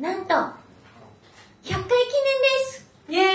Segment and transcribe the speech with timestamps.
[0.00, 1.88] なんと、100回記念で
[2.66, 3.34] すイエーイ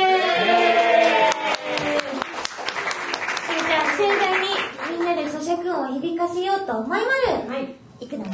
[3.46, 4.48] それじゃあ盛大に
[4.92, 7.50] みんなで咀嚼音を響かせようと思いまる。
[7.50, 7.76] はい。
[8.00, 8.32] いくのよ。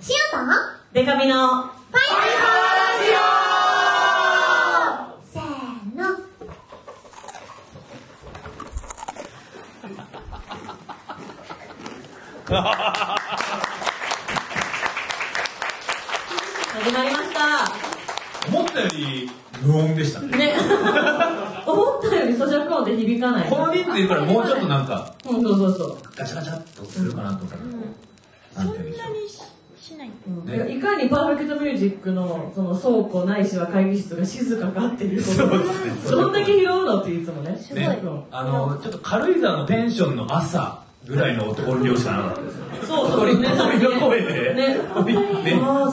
[0.00, 0.38] しようと
[0.92, 2.00] デカミの、ファイ
[5.30, 6.04] せーの。
[16.72, 17.40] 始 まりました。
[18.48, 19.30] 思ったより
[19.62, 20.38] 無音でしたね。
[20.38, 20.54] ね。
[21.66, 23.48] 思ったより咀嚼音って響かない。
[23.48, 25.98] この人数いるからもうちょっとなんか、うん、そうそうそう。
[26.16, 28.98] ガチャガチャっとするかなと思ったら、なんて言うんで
[29.28, 29.60] しょう。
[29.80, 30.10] しない。
[30.26, 42.64] うんねいかにパーフェクトミュージックのその倉庫ないしは会議室が静かかっていうことそうですねどんだけ拾うのっていつもねすごいねうん、あの、ちょっと軽井沢のペンションの朝ぐらいの音量しかなかったですよ。
[42.86, 44.80] そう小鳥小鳥の声で、ねね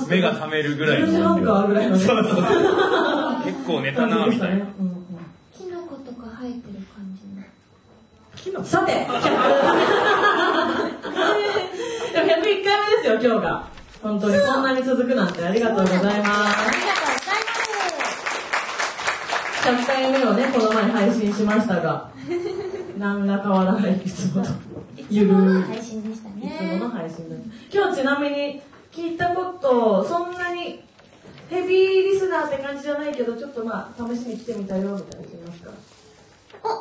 [0.07, 1.35] 目が覚めるぐらい10時の
[1.67, 2.43] ぐらいのねそうそうそう。
[3.43, 4.55] 結構寝たな、みたいな。
[4.55, 4.97] うんうん
[5.51, 7.17] キノコとか生えてる感
[8.43, 8.63] じの。
[8.63, 9.07] さて、100
[12.13, 12.63] でも101回目で
[13.01, 13.67] すよ、今日が。
[14.01, 16.07] 本当にこんなに続くなんてありがとうございます。
[16.07, 17.63] ありがとうございま
[19.63, 19.83] す。
[19.83, 22.11] 100回目をね、この前配信しましたが、
[22.97, 24.49] 何ら変わらない、いつもと。
[25.09, 25.33] ゆるい。
[25.33, 26.57] いつもの配信でしたいね。
[26.59, 27.41] つもの配信です。
[27.73, 30.83] 今日ちなみに聞いたこと、そんなに
[31.49, 35.71] ヘビーリスナーって感じじゃないけど、ちょっとまあ、試しに来てみたよ、みたいな人いますか？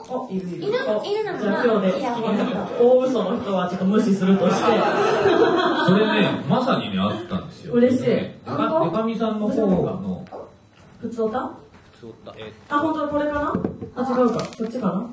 [0.08, 0.56] おお、いるいる。
[0.56, 1.62] いるおいるのかな？
[1.62, 2.04] じゃあ今日で
[2.80, 4.62] 大嘘の人はちょっと無視するとして。
[5.86, 7.74] それね、まさにね、あったんですよ。
[7.74, 10.24] 嬉しいでかみさんの方の、
[11.00, 11.50] 普通歌
[11.92, 12.14] 普通
[12.68, 13.52] あ、本当だ、これかな？
[13.94, 14.38] あ、違うか。
[14.38, 15.10] こっちかな？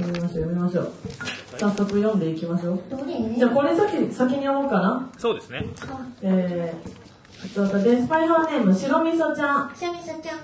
[0.00, 0.92] 読みましょう、読みましょう。
[1.58, 2.80] 早速読んでいきましょう。
[3.36, 5.10] じゃあこれ先、先に読もうかな。
[5.18, 5.64] そうですね。
[6.22, 9.72] えー、で、スパイハーネーム、白みそちゃん。
[9.74, 10.38] シャミサちゃん。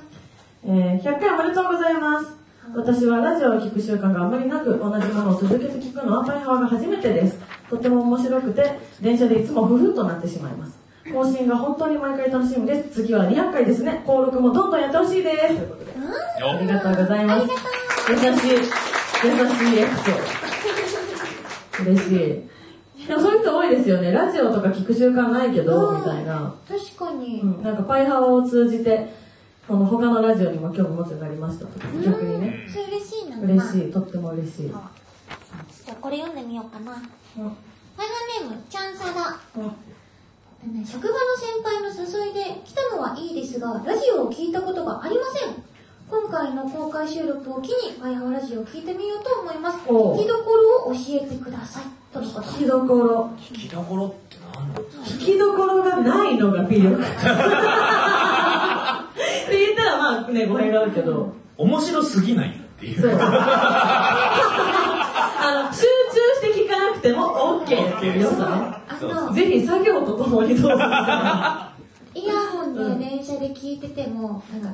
[0.64, 2.42] えー、100回おめでとうございます。
[2.74, 7.38] 私はラジオを聞く習慣があまりなく、同じものを続けて聞くのはパイハワが初めてです。
[7.68, 10.78] とても面白くて、電車でいつもふふっとなってしまいます。
[11.12, 13.02] 更新が本当に毎回楽しみです。
[13.02, 14.02] 次は200回ですね。
[14.06, 15.46] 登録もどんどんやってほしいです。
[15.48, 15.92] ということで。
[16.44, 17.46] ありがとうございます。
[18.10, 18.56] 優しい、優
[19.22, 21.90] しいエピソード。
[21.92, 23.06] 嬉しい。
[23.06, 24.12] でもそういう人多いですよね。
[24.12, 26.54] ラジオとか聞く習慣ないけど、みたいな。
[26.68, 27.40] 確かに。
[27.40, 29.12] うん、なんかパイハワを通じて、
[29.66, 32.66] この他のラジオにも興味持つようになりましたとか、逆にね。
[32.68, 33.40] それ嬉しいな。
[33.40, 34.70] 嬉しい、とっても嬉しい。
[34.74, 34.90] あ
[35.84, 36.92] じゃあこれ読んでみようかな。
[36.92, 37.56] うん
[37.94, 39.38] ファイハーネーム、チャンサダ。
[40.86, 45.71] 職場の先輩の誘いで来たのはいいですが、ラジオを聞いたことがありません。
[46.12, 49.78] 今回の公開収録を機に、ファイハワラジオを聞いてみようと思います。
[49.86, 51.84] おう聞きどころを教えてください。
[52.12, 52.46] とのこと。
[52.48, 53.30] 聞きどころ。
[53.38, 57.00] 聞きどころって何なんですか聞きどころがないのが魅力。
[57.02, 57.12] って
[59.58, 61.32] 言ったらまあね、語弊があるけど。
[61.56, 63.00] 面白すぎないっていう。
[63.00, 63.12] そう。
[63.16, 63.18] あ
[65.70, 65.86] の、集中
[66.46, 68.82] して聞かなくても OK っていう良さ
[69.30, 69.34] ね。
[69.34, 71.72] ぜひ作業とともにどうぞみたいな。
[72.14, 74.68] イヤホンで電車で聞いてても、なんか、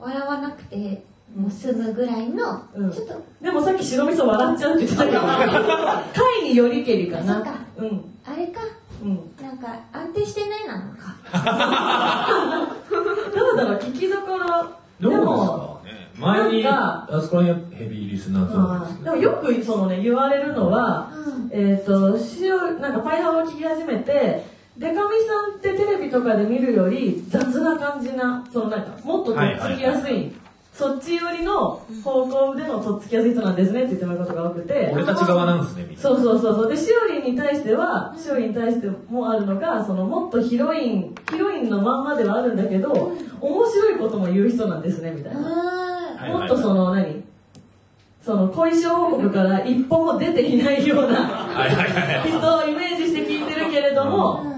[0.00, 7.44] 笑わなくて、もう済むぐらいの、うんちょっと、でもさっき白味噌笑っちゃうって言ってたけど、 回によりけりかな。
[7.76, 8.04] うん。
[8.26, 8.60] あれか、
[9.02, 9.30] うん。
[9.40, 11.16] なんか、安定してないなのか。
[13.34, 14.46] どうだろう、聞きどころ。
[15.00, 21.50] どうですかね前に、あそこら辺ヘビーリスナーゾーンでもよくそのね、言われるのは、うん。
[21.52, 24.44] えっ、と、しお、なんかパイハワを聞き始めて、
[24.80, 25.06] デカミさ
[25.54, 30.32] んってテレビとかで見るより雑な感じな、そのなんか、もっととっつきやすい、
[30.72, 36.02] そっち寄りの方向でのとっつきやすい人なんですねって言ってもらうことが多くて、俺たち側なんですね、みたいな。
[36.02, 36.70] そうそうそうそう。
[36.70, 42.90] で、しおりんに対しては、しおりんに対してもあるのが、そのもっとヒロイン、ヒロインのまんまではあるんだけど、
[43.38, 45.40] 面白いことも言う人なんですね、みたいな。
[45.42, 45.46] は
[46.16, 47.22] はいもっとその何？
[48.22, 52.28] その後遺症報告から一歩も出ていないようなはいはいはい。
[52.28, 54.04] 人をイメージして聞いてるけれど。
[54.04, 54.49] も、うん。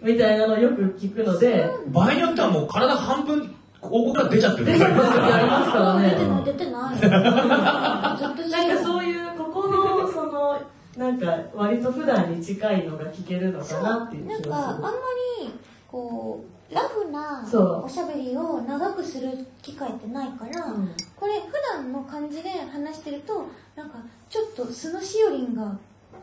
[0.00, 6.28] みたいなのをよく聞くので、場合によってはもう体半分、ここから出ちゃってる出ちゃいます時ありますから出てね。
[6.28, 8.18] ない、出てない。
[8.18, 10.60] ずっとしなんかそういう、ここの、その、
[10.96, 14.78] なんか割と普段に近いのが聞けるのかなっていうなんか、あ気がする。
[14.78, 15.52] んまり、
[15.88, 17.48] こう、ラフな
[17.82, 19.30] おしゃべりを長くする
[19.62, 23.98] 機会ってないから、うんこれ普段の感じで話してると、なんか、
[24.30, 25.76] ちょっと素のしおりんが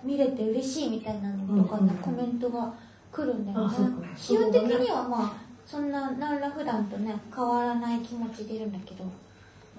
[0.03, 2.73] 見れて嬉しいみたいなのとかうんうんうんね、コメントが
[3.15, 3.75] 来るんだよね。
[4.17, 5.33] 基本的にはまあ、
[5.65, 9.05] そんな、何ら普段とね、変わらない気持ちでいるんだけど、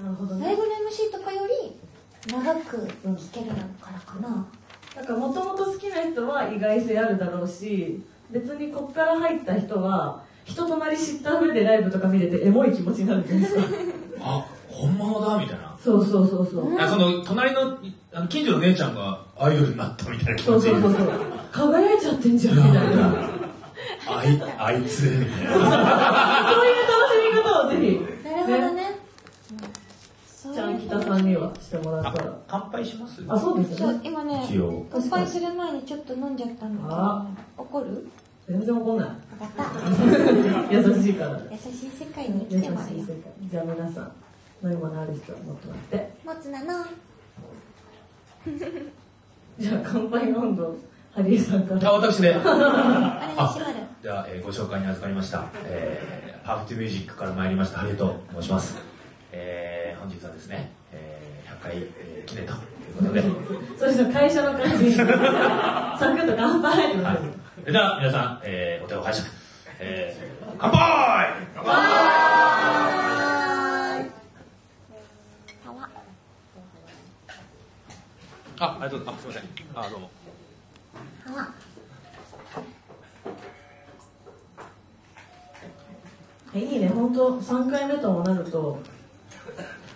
[0.02, 0.46] なるほどね。
[0.46, 3.46] ライブの MC とかより長く聞ける
[3.80, 4.46] からかな。
[4.96, 13.62] なんかもともと好きな人は意外性あるだろうし、別にこっから入った人は人となり知った上でライブとか見れてエモい気持ちになるじゃないですか
[14.20, 15.76] あ、本物だみたいな。
[15.78, 17.78] そうそうそうそうあその、隣の、
[18.12, 20.68] あの近所の姉ちゃんがアイドルになったみたいな気持ち。
[20.68, 23.28] そうそうそうそう輝いちゃってんじゃんみたいな。
[24.08, 25.02] あい、あいつ。
[25.02, 25.58] そういう楽し
[27.34, 28.00] み方をぜひ。
[28.25, 28.96] なるほどね。
[30.54, 32.38] じゃあ北さんにはしてもらったら。
[32.46, 33.22] 乾杯します？
[33.28, 34.46] あそうですね、今ね
[34.93, 37.26] 乾杯する前にちょっと飲んじゃったんだけあ
[37.56, 38.06] ど、怒る？
[38.48, 39.08] 全然怒んない。
[39.40, 39.66] 分かっ
[40.69, 40.72] た。
[40.72, 41.40] 優しいから。
[41.50, 43.04] 優しい世界に優しい世来てもらうよ。
[43.04, 44.12] 界じゃあ皆さん
[44.62, 46.14] 飲み物ある人は持ってもらって。
[46.25, 46.84] もつなの。
[49.58, 50.76] じゃあ乾杯の温度
[51.16, 52.36] ハリーさんからあ、私で。
[52.36, 53.58] お願いします。
[54.02, 58.76] では、えーご紹介に預かりました、えー、ハーフトゥミュージックから参りましたハリエと申します。
[59.32, 62.58] えー、本日はですね、えー、100回、えー記念という
[62.98, 63.22] ことで、
[63.80, 67.19] そして会社の感じ サクッと乾杯はい。
[67.60, 69.26] それでは皆さん、えー、お手を拝借。
[69.78, 70.78] えー、乾杯
[71.54, 71.72] 乾杯
[78.58, 79.28] あ、ありがとうございます。
[79.28, 79.86] あ、すみません。
[79.86, 80.10] あ、どうも。
[86.55, 88.78] いいね、本当3回目ともなると、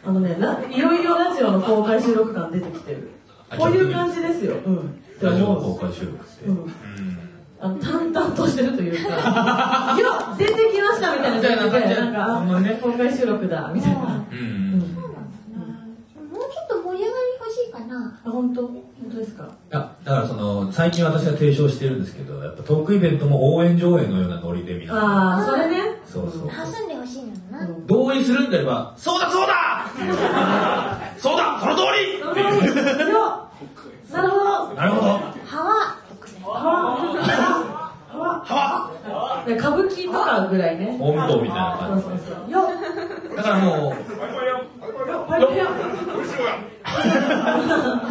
[0.04, 3.10] あのね、ラいよいよラジオの公開収録感出てきてる。
[3.56, 4.56] こういう感じですよ。
[4.66, 5.02] うん。
[5.22, 5.60] ラジオの。
[5.60, 6.44] 公開収録って。
[6.46, 6.74] うんうん
[7.62, 9.10] あの淡々としてるというか、
[9.94, 13.98] いや、出てきましたみたいな感じで、なんか、ほんねあ公開収録だ、みたいな。
[14.00, 15.74] うんそうなんだな。
[16.32, 18.18] もうちょっと盛り上がり欲しいかな。
[18.24, 18.62] あ、本当？
[18.66, 19.46] 本当ですか？
[19.72, 25.76] あだからその最近私が提唱してるんですけどやっぱトークイベントも応援上映のようなノリで皆さんああ、それね。
[26.04, 26.48] そうそう。
[26.48, 27.64] 挟んでほしいのな。
[27.64, 29.86] うん同意するんであればそうだそうだ
[31.16, 32.18] そうだその通り。
[32.28, 33.12] っていう。
[33.12, 33.46] よ
[34.10, 34.74] なるほど。
[34.74, 35.96] なるほどは
[38.12, 39.44] わは。
[39.46, 40.98] で歌舞伎とかぐらいね。
[41.00, 42.50] 音頭みたいなそう感そうそう。
[42.50, 42.68] よ
[43.30, 43.94] じだからもう
[45.28, 45.42] パイ
[46.40, 46.56] プや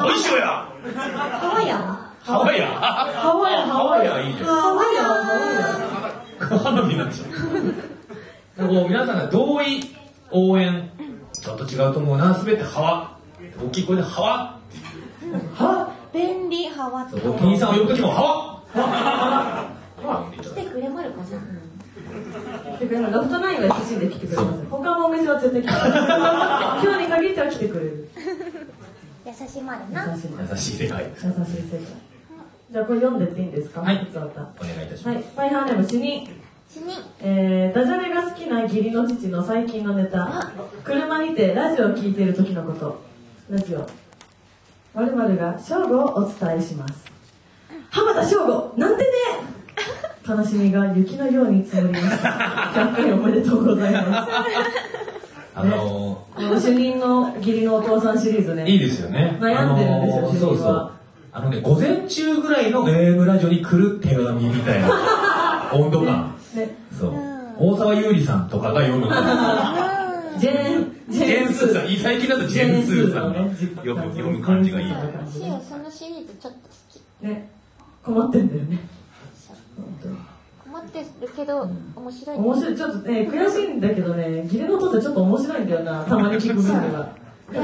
[0.05, 0.45] おいしょや。
[0.45, 1.77] はわや。
[2.21, 2.67] ハワイや？
[2.67, 4.19] ハワイア、ハワイア。
[4.21, 5.03] いいじゃんハワイア、
[6.45, 7.25] ハワ花火になっちゃ
[8.63, 9.81] う皆さんが同意
[10.31, 10.89] 応援
[11.33, 13.17] ちょっと違うと思うな全てハワ
[13.65, 14.59] 大きい声でハワ
[15.23, 15.29] イ
[15.59, 15.63] ア。
[15.63, 17.09] は便利はわ。
[17.09, 18.63] そう店員さんを呼ぶ時もハ
[20.03, 21.25] ワ来てくれまるかな。
[22.79, 24.65] てか今、ロフトナインは SC で来てくれます。
[24.69, 25.97] 他のお店は絶対来てくれる。
[25.97, 28.09] 今日に限っては来てくれる。
[29.25, 30.13] 優しまるな。
[30.15, 30.29] 優しい。
[30.51, 31.79] 優しい世界です優しい世界。
[32.71, 33.81] じゃあこれ読んでっていいんですか？
[33.81, 34.27] はい普通歌お
[34.63, 35.23] 願いいたしますはい。
[35.35, 36.29] パイハーネーム死に。
[36.69, 36.93] 死に。
[37.19, 40.51] えー、ダジャレが好きな義理の父の最近のネタ。
[40.83, 43.01] 車にてラジオを聞いている時のこと。
[43.49, 43.87] ラジオ。
[44.95, 47.05] 〇〇が正午をお伝えします。
[47.91, 49.09] 浜田正午なんでね
[50.29, 52.29] 悲しみが雪のように積もりました。
[52.75, 54.31] 100回おめでとうございます。
[55.55, 58.69] あのこの主任の義理のお父さんシリーズね。
[58.69, 59.37] いいですよね。
[59.41, 60.91] 悩んでるんですよあの主任はそうそう。
[61.31, 64.89] あのね、午前中ぐらいの AM ラジオに来る手紙みたいな
[65.73, 66.35] 温度感。
[66.55, 66.75] ね。
[66.97, 67.13] そう。
[67.57, 69.07] 大沢優里さんとかが読む。
[70.39, 73.53] ジェーン、ジェーンスーさん、最近だとジェーンスーさんが
[73.83, 73.95] 読
[74.29, 74.93] む感じがいい。
[75.67, 77.25] そのシリーズちょっと好き。
[77.25, 77.49] ね。
[78.03, 78.79] 困ってんだよね。
[79.75, 80.17] 本当に。
[80.89, 82.37] 困ってるけど、面白い。
[82.37, 87.09] 面白い、ちょっとね、悔しいんだけどね、義理のお父さんちょっと面白いんだよな、たまに聞く分では。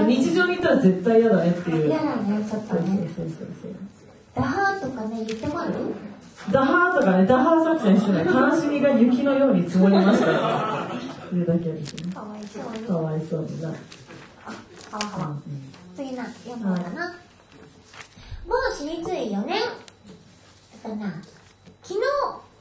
[0.08, 1.88] 日常にいたら絶対嫌だねっていう。
[1.88, 3.08] 嫌だね、ちょっとね。
[4.36, 5.74] ダハーとかね、言ってもある？
[6.52, 8.26] ダハーとかね、ダハー作戦してない。
[8.56, 10.40] 悲しみが雪のように積もりましたよ。
[11.34, 12.14] 言うだけですね。
[12.14, 12.88] かわいそうに。
[12.88, 13.70] かわいそうにな。
[13.70, 15.36] はわはわ。
[15.96, 17.16] 次な、読むかな？
[18.48, 19.62] 某私立医4年。
[19.62, 21.14] だったな。
[21.82, 22.00] 昨日、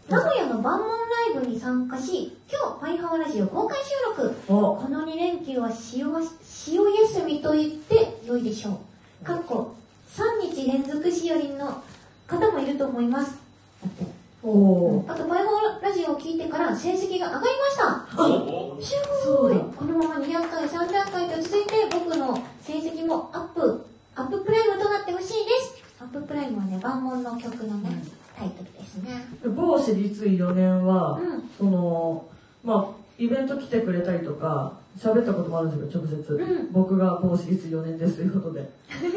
[0.09, 4.35] 名古屋の万門ライブに参加し、今日、パイハワラジオ公開収録。
[4.49, 8.81] お、この2連休は塩わ塩休みと言って良いでしょ
[9.23, 9.25] う。
[9.25, 9.75] かっこ、
[10.11, 11.83] 3日連続しおりんの
[12.27, 13.39] 方もいると思います。
[13.83, 14.05] だって。
[14.43, 17.87] あと、パイハワラジオを聞いてから成績が上がりました。
[17.87, 18.85] あ、すごい
[19.25, 25.83] そうだこのまま2段階、3段階と続いて僕の成績もアップ、アッププライムとなってほしいです。
[25.99, 28.05] アッププライムはね、万門の曲のね、
[28.37, 29.25] タイトルですね。
[29.45, 32.27] 某私立医4年は、うんその、
[32.65, 36.33] まあ、イベント来てくれたりとか、喋ったこともあるんですけど、直接。
[36.35, 38.69] うん僕が某私立4年ですということで。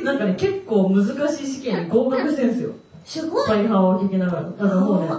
[0.04, 2.72] なんかね、結構難しい試験に合格してんすよ。
[3.06, 4.44] すごいパイハーを聞きながら。
[4.44, 5.10] だからもうね、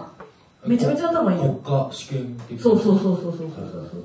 [0.66, 1.52] めちゃめちゃ頭いいよ。
[1.64, 3.40] 国家試験的なそうそうそうそうそうそう
[3.90, 4.04] そう。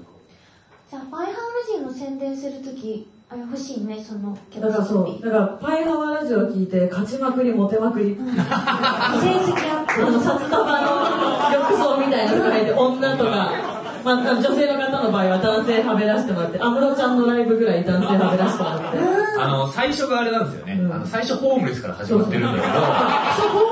[0.89, 1.33] じゃあ、パイハワラ
[1.67, 8.15] ジオの宣伝するとき、あれ欲しいね、その曲だからそう、だからパイハワラジオ聞いて、勝ちまくり、モテまくり。
[8.15, 10.05] 成績アップ。
[10.07, 13.72] あの、札束の 浴槽みたいなのがいて女とか、
[14.03, 18.97] まあ、女性の方の場合は男性はべらしてもらって安室ちゃんのライブぐらい男性はべらしてもらって。
[19.39, 20.73] あの、最初があれなんですよね。
[20.73, 20.93] うん。
[20.93, 22.73] あの、最初ホームレスから始まってるんだけど、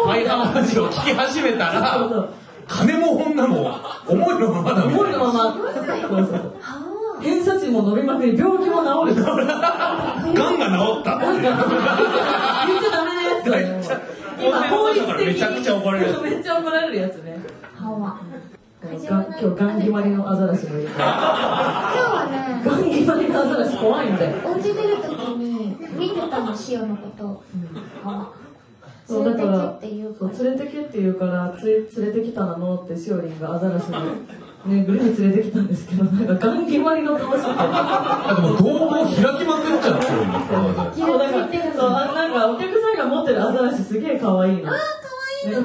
[0.08, 2.30] マイナーラジオを聞き始めたら
[2.68, 3.76] 金も女も
[4.08, 5.00] 思いのままだみたいな。
[5.00, 6.56] 思いのままそうそうそう。
[6.62, 9.34] は偏差値も伸びまくり病気も治るガ
[10.50, 11.20] ンが治った。
[11.20, 13.68] 言っちゃダメなやつだよ。
[13.68, 14.02] めっちゃ
[14.40, 17.44] 今法律的にめちゃくちゃ怒られるめっちゃ怒られるやつね。
[17.80, 17.84] あ。
[17.90, 18.00] は。
[18.00, 18.31] がん
[18.84, 21.06] 今日ガン決まりのアザラシもいるから。
[21.06, 24.38] 今日はね、ガン決まりのアザラシ怖いんだよ。
[24.44, 27.44] お家出るときに見てたの、シオのこと。
[28.04, 28.34] は
[29.06, 30.34] そうだから連れてけって言うから。
[30.34, 34.00] そう連れてけって言うからつい連れてきたのってしおりんがアザラシの
[34.66, 40.38] ぬいぐるみ連れてきたんですけどなんかガン決まりの顔しててあでも動画を開きまくっちゃってるんで
[40.96, 41.08] すよ。
[41.08, 44.70] そうだからそうあなんかお客さんが持ってるアザラシすげえ可愛いの。
[44.70, 45.02] あー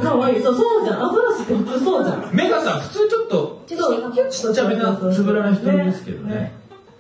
[0.02, 0.42] 可愛い。
[0.42, 1.04] そうそうじゃん。
[1.04, 6.52] アザラシって普通そうじゃん目がさ、普通ちょっと、女子がキュッとちっちゃめなつぶらな瞳ですけどね。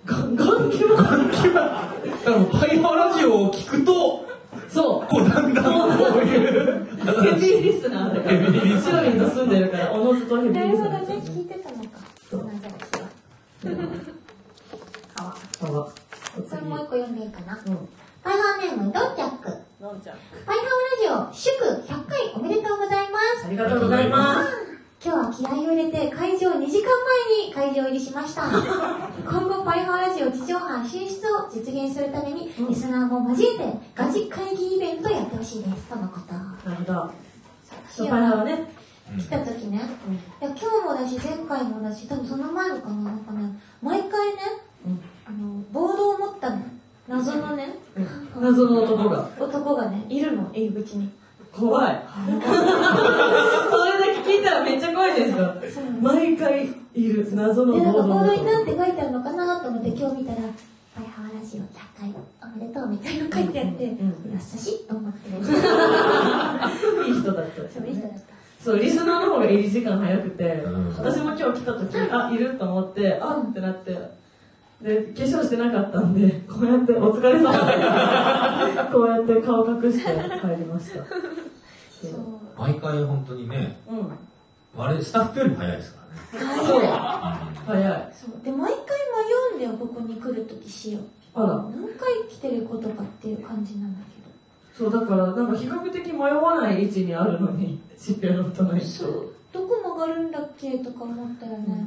[0.04, 0.92] ガンガン決ま
[1.32, 4.24] りだからもうパイハーラジオを聞くと、
[4.68, 5.64] そうこうだんだん
[5.98, 6.86] こういう、
[7.22, 11.90] ヘビーリスナーだからヘビーリスしおりんと住んでるからおのずとヘビーリスなるほどね、ナー聞いてたのか。
[12.30, 12.82] そうなんじゃらし
[15.18, 15.24] は。
[15.24, 15.88] はあわ
[16.38, 17.58] おこれもう一個読んでいいかな。
[17.66, 17.88] うん
[18.22, 19.50] パイハーネーム、ドンチャック。
[19.80, 20.16] のんちゃん
[20.46, 23.46] パイハーラジオ、祝100回おめでとうございます。
[23.46, 24.75] ありがとうございます
[25.06, 26.88] 今日は気合を入れて会場2時間
[27.38, 28.42] 前に会場入りしました。
[29.22, 35.84] 今後パイハーラジオ地上波進出を実現するために、リスナーも交えてガチ会議イベントやってほしいです。
[35.84, 36.34] とのこと。
[36.34, 37.10] なるほど。
[37.88, 38.72] そうパイハーはね。
[39.16, 39.80] 来た時ね、
[40.40, 44.42] いや今日もだし前回もだし多分その前のかななんかね毎回ね
[44.84, 45.00] うん。
[45.24, 46.62] あのボードを持ったの。
[47.06, 47.78] 謎のね、
[48.34, 49.30] 謎の男が。
[49.38, 51.08] 男がねいるの入り口に
[51.58, 52.02] 怖い。
[52.26, 55.54] それだけ聞いたらめっちゃ怖いですか。
[56.00, 60.38] 毎回いる謎のでなんかボードに男なんて書いてあるのかなと思って今日見たら
[60.94, 61.64] 「パイハーラジオ100
[61.98, 63.92] 回おめでとう」みたいなの書いてあって、優
[64.40, 65.36] しいと思ってる
[67.06, 67.62] いい人だった。
[67.68, 70.88] そういい人だったそうリスナーの方が入り時間早くて、うん。
[70.96, 73.96] 私も今日来た時あいると思ってあってなって
[74.80, 77.52] で化粧してなかったんでこうやって「お疲れ様。
[77.52, 77.58] で
[78.72, 81.04] す」こうやって顔隠して帰りました。
[82.58, 84.82] 毎回本当にね、うん。
[84.82, 86.00] あれ、スタッフよりも早いですか
[86.34, 86.56] らね。
[86.66, 86.88] そう早い
[87.66, 88.12] 早い。
[88.14, 88.44] そう。
[88.44, 91.02] で毎回迷うんだよここに来る時しよう
[91.34, 91.48] あら。
[91.56, 94.00] 何回来てることかっていう感じなんだ
[94.74, 94.90] けど。
[94.90, 99.32] そうだからなんか比較的迷わない位置にあるのにしっぺの隣とそう。
[99.52, 101.86] どこ曲がるんだっけとか思ったらね、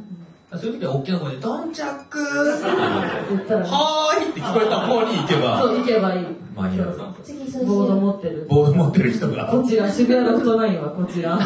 [0.52, 2.18] そういう時は大きな声で、ドンチャック
[3.30, 6.26] 言ったらはーいって聞こえた方に行けば、そう行けばいい。
[6.56, 6.98] 間に合う。
[7.66, 8.48] ボード持ってる。
[8.50, 9.46] ボード持ってる人が。
[9.46, 11.32] こちら渋谷ロフトナインはこちら。
[11.32, 11.46] ロフ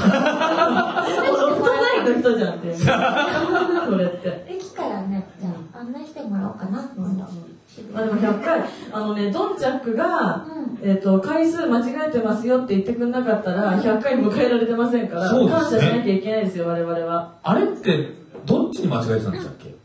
[1.63, 4.45] トナインの人じゃんってそれって。
[4.48, 6.89] 駅からねじゃあ案内してもらおうかな。
[6.95, 7.25] 今度
[7.67, 10.45] 渋あで谷も100回あのねドンチャックが、
[10.81, 10.89] うん。
[10.89, 15.50] えっと回数間違えてますよって言ってくんなかったら100回迎えられてませんから、ね。
[15.50, 17.36] 感謝しなきゃいけないですよ我々は。
[17.43, 19.75] あれって、どっちに間違えてたんでしたっけ？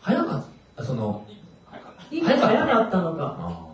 [0.00, 0.44] 早かっ
[0.76, 1.24] た、その、
[2.10, 3.72] 今早かったのか、あ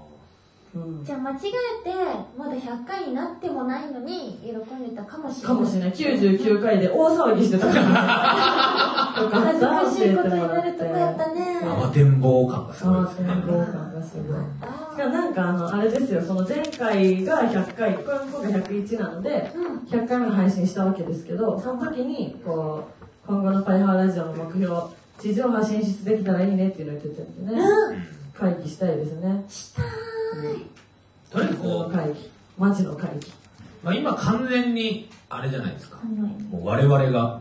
[0.74, 1.40] うん、じゃあ間違え
[1.84, 1.94] て
[2.36, 5.56] まだ100回になってもないのに喜んでたかもしれない。
[5.56, 5.92] かもしれない。
[5.92, 7.80] 99回で大騒ぎしてたから。
[9.22, 11.60] よか恥ずしていことになるとこやったね。
[11.64, 13.26] ー慌てんぼう感がすごいああですね。
[13.26, 14.16] 天候感がす
[14.96, 16.22] ごいなんかあのあれですよ。
[16.22, 19.78] その前回が100回これ今回101なのでうん。
[19.88, 22.97] 100回目の配信したわけですけどその時にこう
[23.28, 24.74] 今後のパイハーラジオの目標
[25.20, 27.62] 地上波進出できたらいいねっていうのを言ってたんでね。
[28.32, 29.44] 会議したいですね。
[29.50, 30.64] したーい。
[31.30, 33.30] とりあえずこう、会議マジの会議。
[33.82, 35.98] まあ、今完全に、あれじゃないですか。
[36.02, 36.16] うん
[36.50, 37.40] もう我々が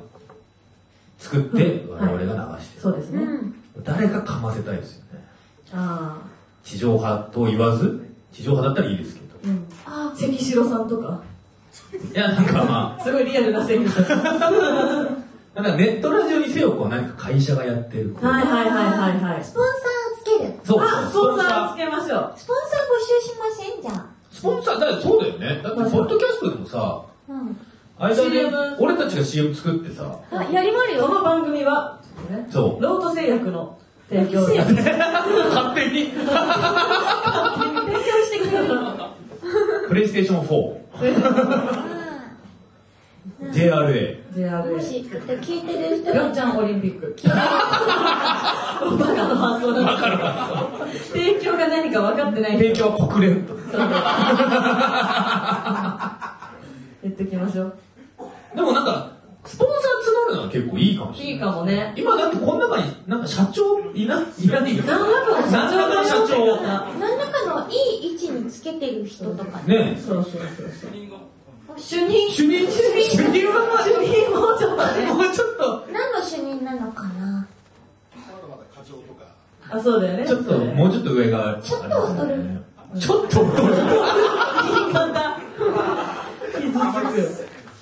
[1.19, 2.81] 作って、我々が流してる。
[2.81, 3.83] そうですね、うん。
[3.85, 5.25] 誰かかませたいですよね。
[5.71, 6.17] あ
[6.65, 9.27] 地上波と言わず、地上波だったらいいですけど。
[9.45, 10.11] あうん。
[10.11, 10.13] あ。
[10.17, 11.23] 関城さんとか。
[12.13, 15.16] いや、なんかま すごいリアルな関城さん
[15.57, 18.11] はあ、なんかネットラジオにせよ、こう何か会社がやってる。
[18.11, 19.43] こういはいはいはいはい。
[19.43, 20.53] スポンサーつける。
[20.63, 22.33] そうあスポンサーつけましょう。
[22.37, 25.61] スポンサー募集しませんじゃあスポンサー、だからそうだよね。
[25.63, 27.57] だって、ポッドキャストでもさ、うん。
[27.99, 28.45] 間で
[28.79, 31.07] 俺たちが CM 作ってさ、あやりまるよ。
[31.07, 31.99] この番組は、
[32.29, 32.83] ね、そう。
[32.83, 34.59] ロート製薬の提供で。
[34.59, 36.31] 勝手に、提供
[38.23, 38.75] してくれる
[39.87, 41.96] プレイステーション4、
[43.39, 44.33] JRA。
[44.33, 47.29] JRA もし聞いてる人りょんちゃんオリンピックバ
[49.15, 50.87] カの発想だわかるわ。
[51.13, 53.45] 提供が何か分かってない提供は国連
[57.03, 57.77] 言ってきましょう
[58.55, 61.33] でもなんか、スポンサーつるのは結構いいかもしれない。
[61.33, 61.93] いいかもね。
[61.95, 66.61] 今だってこの中に、なんか社長いない、いらないです何らかの社長何らかの社長。
[66.99, 67.75] 何らかのい
[68.07, 69.93] い位置につけてる人とかね。
[69.93, 70.41] ねそうそうそう
[70.81, 70.91] そう。
[71.77, 73.47] 主任主任、主任、主任？
[73.53, 74.31] は、主任？
[74.31, 75.05] もうちょっとね。
[75.11, 77.47] もうちょっと、何の主任なのかな？
[79.69, 80.25] あ、そうだよね。
[80.25, 81.59] ちょっと、もうちょっと上が。
[81.61, 82.61] ちょっと劣る
[82.99, 83.67] ちょっと 劣る。
[86.57, 86.87] 言い方。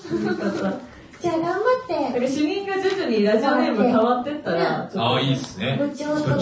[0.10, 0.74] 傷つく。
[1.22, 5.78] じゃあ頑張だってから主任が徐々にラジオネーム変わってったら、ちょっああ、いいっすね。
[5.80, 6.40] 部長とかなっ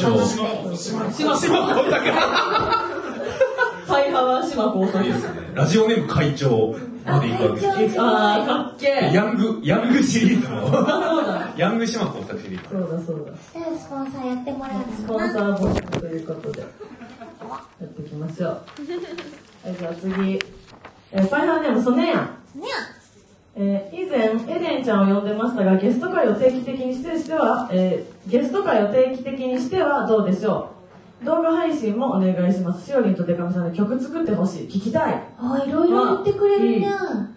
[0.72, 1.12] てしま う。
[1.14, 2.12] 島島子だけ。
[3.88, 5.30] パイハワー島高さんいいですね。
[5.54, 8.02] ラジオネーム会長まで行くわけです。
[8.02, 9.12] ああ、かっけえ。
[9.14, 10.70] ヤング、ヤングシリーズの、あ、
[11.10, 11.54] そうだ。
[11.58, 12.70] ヤング島工作シリーズ。
[12.70, 13.32] そうだそうだ。
[13.54, 15.04] じゃあスポンサーやってもらうス。
[15.06, 16.66] ポンサー募集ということで、や
[17.86, 18.50] っていきましょう。
[18.50, 18.58] は
[19.72, 20.40] い、じゃあ次。
[21.12, 22.60] えーパイハーネームソネヤン。
[22.60, 22.66] ね
[23.56, 30.83] えー以前、エレンちゃんを呼んでましたが、ゲスト会を定期的にしてしては、えーゲスト会を定期的にしてはどうでしょう？
[31.24, 32.86] 動画配信もお願いします。
[32.86, 34.68] しおりんとデカミさんで曲作ってほしい。
[34.68, 35.24] 聞きたい。
[35.38, 36.88] あ、いろいろ言ってくれるね。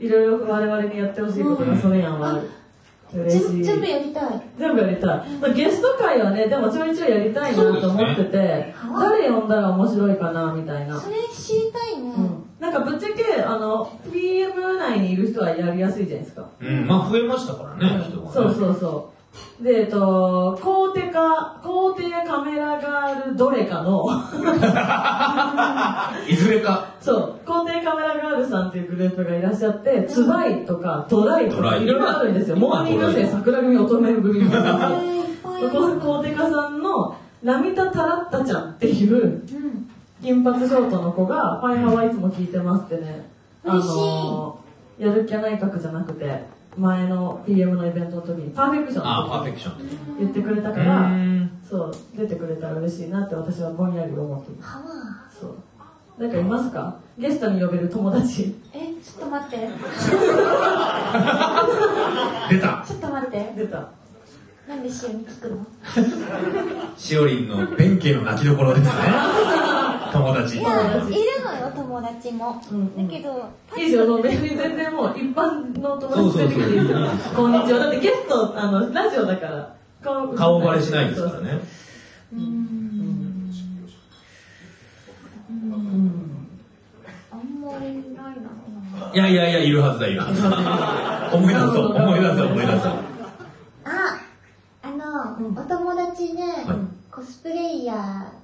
[0.01, 2.51] いいろいろ我々にやってほしいことがソネヤンはある。
[3.15, 3.65] 嬉しい。
[3.65, 4.43] 全全部やりたい。
[4.59, 5.31] 全部やりたい。
[5.41, 10.99] まあ、ゲスト会はね、でもちょいちょいやりたいなと思ってて、誰呼んだら面白いかな、みたいな。
[10.99, 12.11] それ知りたいね。
[12.17, 12.47] うん。
[12.59, 16.49] なんかぶっちゃけ、あの、PM 内にいる人はやりやすいじゃないですか。
[16.61, 18.33] うん、まあ増えましたからね、人がね。
[18.33, 19.16] そうそうそう。
[19.61, 24.05] で、えっと、コーテか、コーテカメラガールどれかの、
[26.29, 26.89] いずれか。
[27.01, 32.57] そう、コーテカメラガールさんっていうグループがいらっしゃって、ツバイとかトライとかいろいろあるんですよ。
[32.57, 34.69] 今モーニング生桜組乙女組みたいな。
[34.93, 39.43] えー、いっぱいそこのコーテカさんの、ラミタタラッタちゃんっていう、うん。
[40.23, 43.29] 金髪ショートの子が、ファイハワいつも聞いてますってね、
[43.65, 44.59] あの、
[44.99, 46.43] やる気は内閣じゃなくて、
[46.79, 49.75] 前の PM のイベントの時にパーフェクションああ、パーフェクション。
[50.21, 54.67] 言ってくれたかうら、んそう、出てくれたら嬉しいなって私はぼんやり思っていま
[55.31, 55.41] す。
[55.41, 55.55] そう。
[56.23, 56.97] なんかいますか？
[57.19, 58.55] ゲストに呼べる友達。
[58.75, 59.69] え、ちょっと待って。
[62.51, 63.53] 出たちょっと待って。
[63.57, 63.89] 出た。
[64.69, 65.67] なんでしおに聞くの？
[66.97, 68.91] しおりんの弁慶の泣きどころですね。
[70.13, 70.63] 友達い。
[70.63, 71.05] や、いる
[71.77, 72.63] 友達も。
[72.71, 73.09] うんうん。
[73.09, 76.81] だけど、いいですよ、もう別に全然もう一般の友達連れてきていい。
[76.81, 76.99] ですよ。
[77.37, 77.79] こんにちは。
[77.79, 79.77] だってゲスト、あの、ラジオだから。
[80.03, 81.61] 顔顔バレしないですからね。
[82.33, 82.43] うーん。
[85.51, 86.49] うん。
[87.33, 87.61] あん。
[87.61, 87.85] まり
[88.15, 89.13] ないな。
[89.15, 91.31] いやいやいや、いるはずだ、いるはずだ。
[91.33, 92.93] 思い出そう、思い出そう、思い出そう。
[93.85, 94.21] あ、
[94.83, 95.59] あの、うん。
[95.59, 97.95] お友達で、はいコスプレイヤ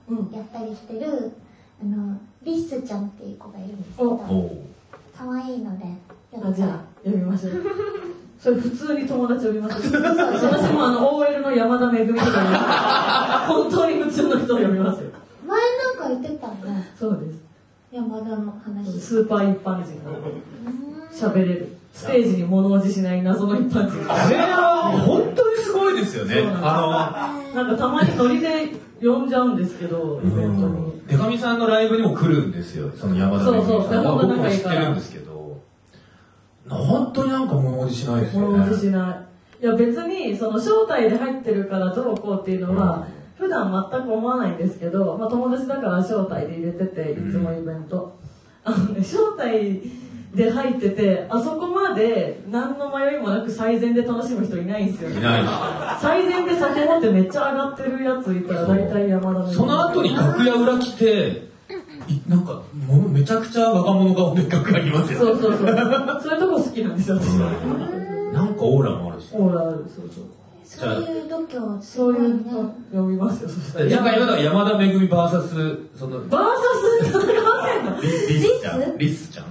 [0.09, 1.33] ーやったりしてる、
[1.83, 4.20] あの、リッスちゃんっていう子がいるんですけおど、
[5.16, 5.85] 可愛いので、
[6.33, 7.52] 呼あ、じゃあ、呼びましょう。
[8.38, 9.96] それ普通に友達呼びます。
[9.96, 13.44] 私もあの、OL の山田めぐみとか。
[13.46, 15.11] 本当に普通の人を呼びますよ。
[15.46, 17.40] 前なんか言ってたね、そうです。
[17.92, 18.98] 山田の話。
[18.98, 20.11] スーパー一般人が
[21.12, 21.76] 喋れる。
[21.92, 24.12] ステージに物おじしない謎の一般人。
[24.12, 26.57] あれは本当にすごいですよねそうなん。
[26.57, 28.68] かたまにノリで
[29.02, 31.02] 呼んじゃうんですけど、イベントの、に。
[31.07, 32.90] デカミさんのライブにも来るんですよ。
[32.96, 35.61] その山田さんそうそうは僕も知ってるんですけど、
[36.68, 38.92] 本当になんか物おじしないですよ物おじしね。
[38.92, 39.26] な
[39.61, 39.64] い。
[39.64, 43.07] いや別に、その招待で入ってるからどうこうっていうのは、
[43.38, 48.16] 普段全く思わないんですけど、まあ友達だから招待で入れてて、いつもイベント。
[48.64, 49.83] あのね、招待
[50.35, 55.18] で入ってて、あそこまで何の迷いもなく最善で楽しむ人いないんですよね。
[55.18, 55.42] いない
[56.01, 61.53] 最善で酒持ってめっちゃ上がってるやついたら大体山田めぐみその後に楽屋裏来て、
[62.09, 65.40] いなんか、もうめちゃくちゃ若者顔で楽屋にいますよね。
[65.40, 65.66] そうそうそう。
[65.66, 67.51] そういうとこ好きなんですよ、私は。
[68.33, 69.29] なんかオーラもあるし。
[69.35, 70.25] オーラある、そうそう。
[70.64, 73.87] そういう度胸すそうごいうの読みますよ、そしたら。
[74.40, 76.51] 山田めぐみ VS、その、バーサ
[77.05, 79.45] ス戦わせんのリスリスちゃリん、リスちゃん？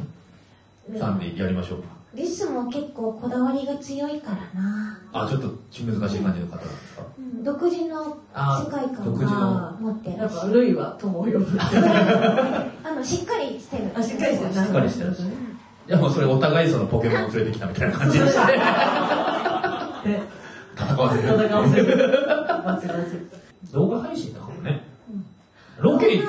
[0.99, 1.88] さんでやりましょうか。
[2.13, 4.99] リスも結構こだわりが強いからな。
[5.13, 7.04] あ、ちょっと難しい感じの方なんですか？
[7.17, 11.47] うん独自のあ世界観独自をの持ってるやっぱ、ルイは友を呼ぶ。
[11.60, 13.84] あの、しっかりしてる。
[13.95, 14.54] あ、しっかりしてる。
[14.54, 15.21] しっかりしてるし。
[15.23, 15.25] い
[15.88, 18.39] やもうそれお互いそのポケモンを連れてきたみたいな感じでして、
[20.08, 20.23] ね、
[20.75, 21.27] 戦わせる。
[21.47, 23.32] 戦わせる。
[23.73, 24.84] 動画配信とかもね、
[25.80, 26.21] ロケ、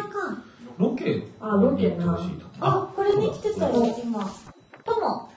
[0.79, 1.97] ロケ、あロケ
[2.61, 4.21] あ、これに来てたよ、今。
[4.85, 5.29] とも。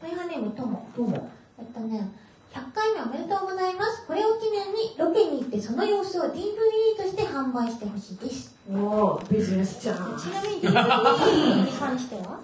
[0.00, 0.86] タイガーネームとも。
[0.96, 1.30] 友。
[1.58, 2.10] えっとね、
[2.52, 4.06] 100回目おめでとうございます。
[4.06, 8.54] これを記念にロケに行ってその様子を DVD として販売してほしいです。
[8.70, 9.96] おー、ビジネスちゃん。
[10.18, 12.40] ちなみに DVD に関しては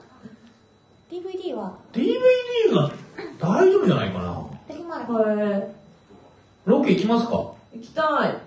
[1.10, 2.92] ?DVD は？DVD は
[3.38, 4.46] 大丈夫じゃないかな。
[4.68, 5.04] できまる。
[5.06, 5.74] これ、
[6.66, 7.32] ロケ行きますか？
[7.32, 8.32] 行きたい。
[8.32, 8.38] 行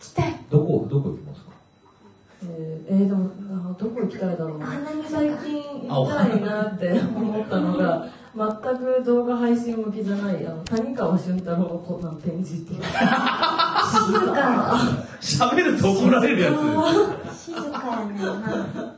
[0.00, 0.34] きたい。
[0.50, 1.50] どこ、どこ行きますか？
[2.44, 3.39] えー、えーでも、あ
[3.80, 5.02] どこ行きたいだろうな花見。
[5.04, 8.46] 最近行きたいなって思ったのが、全
[8.78, 12.82] く動画配信向きじゃない、あの、谷川俊太郎のこんなん展示っていう。
[12.82, 14.76] 静か。
[15.20, 16.56] 喋ると怒られるやつ。
[17.46, 18.94] 静かやねんな。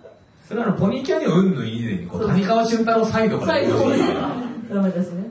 [0.46, 4.28] それはあの、ポニーキャニオン云々以前に、こう、谷川俊太郎サイドから最後ね言うから。
[4.74, 5.30] ダメだしね。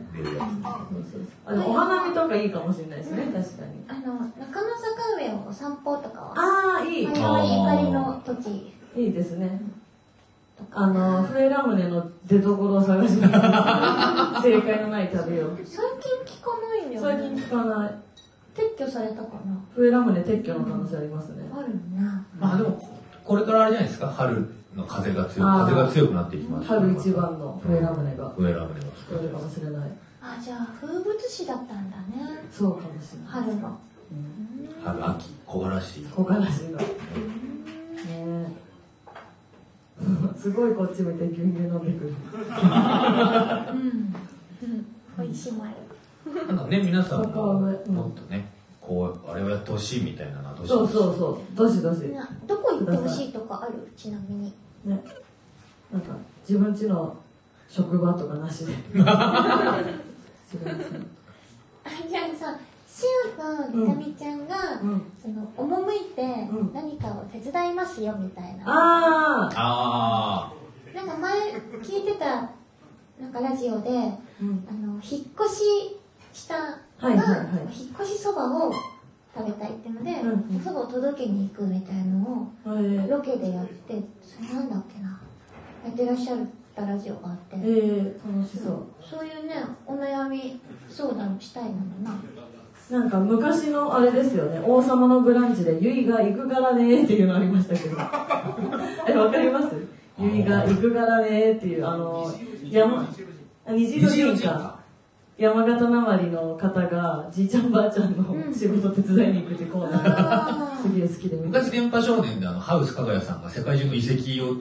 [1.44, 3.84] あのお花見とかいいかもしれないですね、確かに。
[3.90, 7.08] あの、中野坂上をお散歩とかは、ああ、いい。
[7.08, 9.62] 我々ゆかりの土地いいですね。
[10.74, 13.22] あの、笛ラムネの出所を探しに
[14.42, 15.56] 正解のない旅を。
[15.58, 15.86] 最
[16.26, 17.42] 近聞かないんだよ最近ね。
[17.42, 17.96] 聞かない。
[18.54, 21.50] 撤去されたかな笛ラムネ撤去の可能性ありますね。
[21.56, 21.68] ある
[22.02, 22.26] な。
[22.40, 22.80] まあでも、
[23.24, 26.68] これからあれじゃないですか、春の風が強く、風が強くなっていきます。
[26.68, 29.92] 春一番の笛ラムネが上ラムネが聞こえるかもしれない。
[30.22, 32.44] あ、じゃあ風物詩だったんだね。
[32.52, 33.44] そうかもしれない。
[33.44, 33.80] 春の。
[34.12, 36.02] うん春、秋、木枯らし。
[36.14, 36.80] 木枯らしが。
[36.80, 36.86] ね
[38.10, 38.71] え
[40.38, 42.14] すごいこっち見て牛乳飲んでくる。
[43.72, 44.14] うん。
[45.18, 45.76] 美味しいもある。
[46.48, 48.48] なんかね、皆さんがそこはねうんもっとね、
[48.80, 51.56] こう、あれをやってほしいみたいなのはどうしそうそうそう。
[51.56, 51.98] どしどし。
[52.10, 53.92] などこ行ってほしいとかある？
[53.96, 54.54] ちなみに。
[54.86, 55.04] ね。
[55.92, 56.16] なんか、
[56.48, 57.16] 自分家の
[57.70, 58.72] 職場とかなしで。
[58.72, 59.80] 違いま
[60.44, 60.62] すね。
[61.84, 62.60] あ、じゃあさ、
[62.92, 63.06] し
[63.38, 65.12] おとみなみちゃんが、うん。
[65.22, 68.64] その、赴いてうん何かを手伝いますよみたいな。
[68.66, 70.54] あああ
[70.94, 71.52] なんか前
[71.82, 72.50] 聞いてた、
[73.20, 74.68] なんかラジオで、うん。
[74.70, 75.02] あの、引っ
[75.48, 75.98] 越し
[76.34, 78.74] したのが、はいはいはい引っ越しそばを
[79.34, 85.22] 食べたいってので、うんうんおそばを届けに行くみたいのえをー、ロケでやって、それなんだっけな、
[85.86, 86.38] やってらっしゃっ
[86.76, 88.86] たラジオがあって、えー、楽しそう。
[89.02, 89.56] そういうね、
[89.88, 92.12] お悩み相談したいのにな。
[92.92, 97.96] なんか昔のあれですよね、王様のブランチで、ゆいが行くからねーっていうのありましたけど。
[99.08, 99.68] え、わかります？
[100.20, 102.30] ゆいが行くからねーっていう、あの、
[102.70, 103.08] 山、
[103.66, 104.80] あ虹色人か。
[105.38, 108.54] 山形なまりの方が、じいちゃんばあちゃんのうん。
[108.54, 110.04] 仕事手伝いに行くってコーナー。
[110.04, 114.58] が、あすげえ好きで昔、電波少年であの、ハウス加賀谷さんが世界中の遺跡を、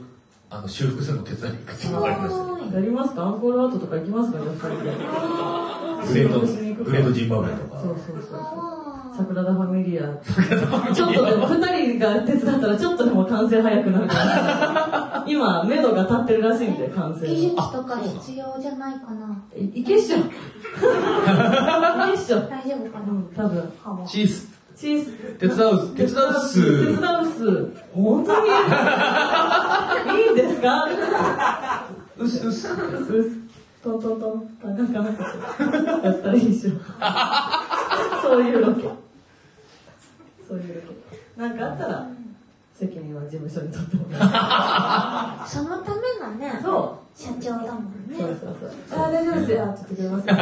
[0.48, 2.50] あの、修復するのを手伝いに行くっていうのがありましたね。
[2.70, 2.74] ー。
[2.76, 3.22] やりますか？
[3.24, 4.38] アンコールアートとか行きますか？
[4.40, 5.69] じゃあ二人で。
[6.08, 6.40] グレート、
[6.84, 7.80] グレートジンバブエとか。
[7.80, 8.38] そうそうそう。
[8.40, 10.02] あー桜田ファミリア。
[10.94, 11.56] ちょっとでも二
[11.98, 15.24] 人が手伝ったらちょっとでも完成早くなるから。
[15.26, 17.62] 今、目処が立ってるらしいんで、完成技術の。
[17.62, 19.42] とか必要じゃないかな。
[19.54, 20.16] いいけっしょ。
[20.18, 22.40] いけっしょ。
[22.48, 23.70] 大丈夫かな、うん、多分。
[24.06, 25.10] チーズ、チーズ。
[25.38, 26.86] 手伝う、手伝うっす。
[26.86, 27.66] 手伝うっす。
[27.92, 28.48] 本当に？
[30.24, 30.86] いいんですか？
[32.16, 32.68] うっすうっす。
[32.68, 32.72] う
[33.20, 33.24] っ
[33.82, 34.58] トントントン。
[34.60, 36.70] カナカナカナやったらいいでしょ。
[38.20, 38.82] そういうロケ。
[40.46, 41.40] そういうロケ。
[41.40, 42.06] なんかあったら、
[42.74, 48.12] 責任は事務所に取ってもらそのためのねう。、そ社長だもんう。
[48.12, 48.18] ね。
[48.18, 48.56] そうそう
[48.88, 48.98] そう。
[48.98, 49.64] あー、大丈夫ですよ。
[49.64, 50.34] って言ってくれますよ。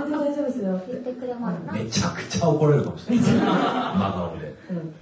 [0.00, 0.82] 全然大丈夫ですよ。
[0.88, 1.72] 言ってくれますな。
[1.72, 3.24] めちゃくちゃ怒られるかもしれない。
[3.24, 4.54] 真顔で。
[4.70, 4.94] うん。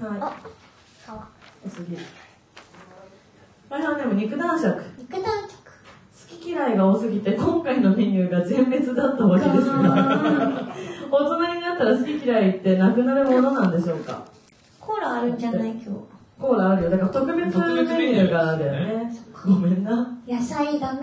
[0.00, 0.50] はい。
[1.66, 1.96] お次。
[1.96, 2.02] マ
[3.78, 4.82] イハーネーム肉男爵。
[4.98, 5.54] 肉弾曲。
[6.30, 9.74] 好き嫌いが多すぎて今回のメニューが全滅だったわけですが。
[11.10, 14.22] 大人になったら好き嫌いってなくなるものなんでしょうか？
[14.80, 15.70] コーラあるんじゃない？
[15.70, 15.96] 今
[16.38, 16.90] コーラあるよ。
[16.90, 19.12] だから特別メニューがだよね。
[19.44, 20.18] ごめんな。
[20.26, 20.34] 日。
[20.34, 21.00] 野菜ダメ。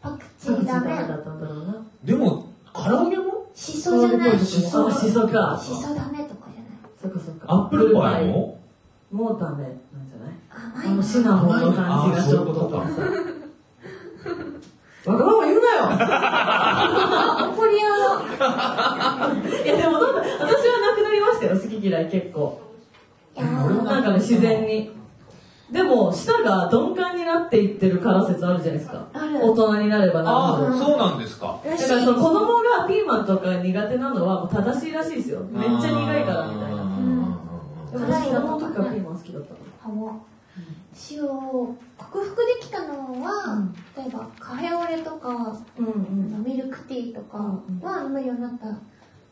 [0.00, 0.88] パクチーダメ。
[0.88, 1.76] だったんだろうな。
[2.04, 3.46] でも、唐揚げも？
[3.54, 4.38] シソじゃない？
[4.38, 4.90] シソ。
[4.90, 5.58] シソか。
[5.60, 6.90] シソダメとかじゃない？
[7.00, 7.46] そっかそっか。
[7.48, 8.58] アップルパイも？
[9.10, 9.72] もうダメなん
[10.08, 10.34] じゃない？
[10.54, 11.02] あの。
[11.02, 11.72] シナモンの。
[11.72, 12.52] 感じがちょっと
[15.04, 15.82] わがまま言うなよ。
[17.52, 17.82] 怒り屋。
[19.64, 21.58] いやでも私はなくなりましたよ。
[21.58, 22.60] 好き嫌い結構。
[23.36, 24.92] なんかね自然に。
[25.72, 29.06] でも舌が鈍感になっていってるから説あるじゃないですか。
[29.14, 31.58] 大人になればなるほああ、どそうなんですか。
[31.64, 35.40] だからその子供がピーマンとか苦手なのはもう正しいらしいですよ。
[35.50, 36.82] めっちゃ苦いからみたいな。
[37.94, 40.20] 私子供の時からピーマン好きだったの
[41.02, 43.74] ハモ塩を克服できたのは、うん。
[43.96, 45.28] 例えばカフェオレとか
[45.78, 45.90] うんう
[46.38, 46.44] ん。
[46.44, 48.66] ミルクティーとかうんは飲めるようになった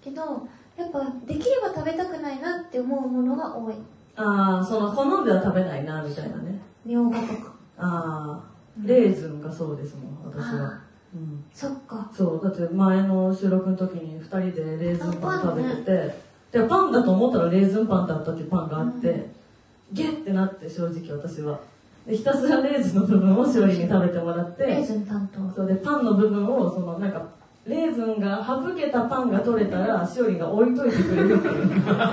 [0.03, 3.75] けどやっぱできれば食べたくないなって思うものが多い。
[4.17, 6.61] ああその好んでは食べないなみたいなね。
[6.85, 7.55] みょうがとか。
[7.79, 8.51] ああ
[8.85, 10.67] レーズンがそうですもん私は。
[10.67, 11.45] あうん。
[11.53, 12.11] そっか。
[12.15, 16.15] そうだって前の収録の時に2人でレーズンパン食べてて、
[16.53, 19.31] でパンだと思ったらレーズンパンだったっていうパンがあって、
[19.93, 21.61] ゲッってなって正直私は。
[22.07, 24.65] でひたすらレーズンの部分を勝利に食べてもらって。
[24.65, 25.55] レーズン担当。
[25.55, 27.23] そうでパンの部分をそのなんか
[27.67, 31.87] レーズンが省けたパンが取れたらしおりんが置いといてくれるっていう。
[31.87, 32.09] なんか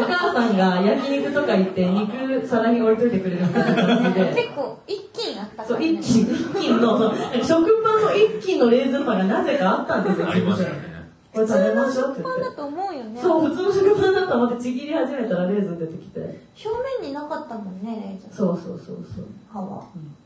[0.00, 4.34] お母さんが焼肉とか行って肉皿に置いといてくれるみたいな感じで。
[4.34, 10.28] 結構一気にあったかそう、らね一斤、一斤の、そう食パンの一斤のレーズンパンがなぜかあったんですよ。
[10.28, 10.91] ありましたね。
[11.32, 12.56] これ食べましょうって食パンだ言って。
[12.56, 16.20] と思うよねそう、普通の食パンだと思ってちぎり始めたらレーズン出てきて。
[16.20, 16.68] 表
[17.00, 19.26] 面になかったもんねレーズンそうそうそうそう。
[19.50, 20.16] 歯は、うん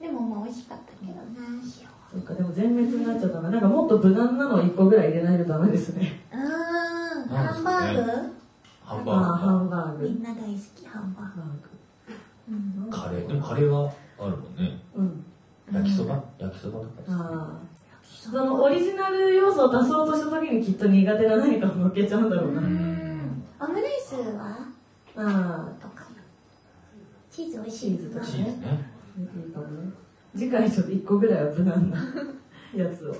[0.00, 1.22] でもまあ美味しかったけどな
[1.60, 1.60] 塩
[2.10, 3.50] そうか、でも全滅になっちゃったな。
[3.50, 6.22] なんかもっと無難なの1個ぐらい入れないとダメですね。
[6.32, 6.42] うーん
[7.28, 8.10] ハンバーグ、
[8.82, 10.08] ハンまあ、ハバンバーグ。
[10.08, 10.42] みんな大好
[10.74, 11.42] きハンバーグ、
[12.48, 12.90] うんーグ。
[12.90, 13.28] カレー。
[13.28, 14.80] でもカレーはあるもんね。
[14.94, 15.02] ーグ。
[15.02, 15.24] うん。
[15.70, 16.24] 焼きそば？
[16.38, 17.16] 焼きそばとかですね。
[17.20, 17.69] ああ。
[18.30, 22.60] そのオリジナル要素を足そうとした時にきっと苦手な何かを乗っけちゃうんだろうな。
[22.60, 23.44] うん。
[23.60, 24.56] オムライスは？
[25.16, 25.68] あ。
[25.80, 26.04] とか
[27.30, 28.66] チーズ美味しいチーズとかチーズね。
[28.66, 29.90] あ、いいかもね。
[30.36, 31.98] 次回ちょっと1個ぐらいは無難な
[32.76, 33.16] やつを。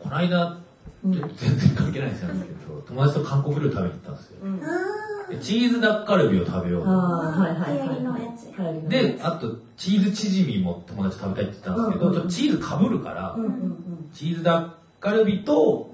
[0.00, 0.58] この間、
[1.04, 1.12] うん。
[1.12, 2.40] 全然関係ない話なん。
[2.40, 4.14] ですけど、友達と韓国料理食べに行ったん。
[4.14, 4.38] ですよ。
[5.42, 6.88] チーズダッカルビを食べようと。
[6.90, 7.88] ああ、はいはいはい。
[7.88, 11.90] 流行りのやつ流行りのやで、つあと、チーズチヂミも友達食べたいって言ったん。
[11.90, 12.14] ですけど、うん。
[12.14, 13.44] ちょっとチーズかぶるからう、ん。
[13.44, 13.77] うん
[14.14, 15.90] チーズダッカルビと。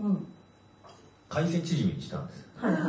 [1.28, 2.46] 海鮮チヂミにしたんですよ。
[2.60, 2.82] はいはい。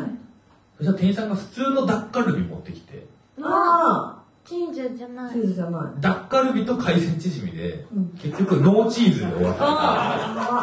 [0.77, 3.05] そしたら店員さんが普通のダッカルビ持ってきて、
[3.41, 6.01] あチーズじゃなあ、いチーズじゃない。
[6.01, 9.63] ダッカルビと海鮮チヂミでうん、結局ノーチーズで終わった。
[9.65, 9.75] あ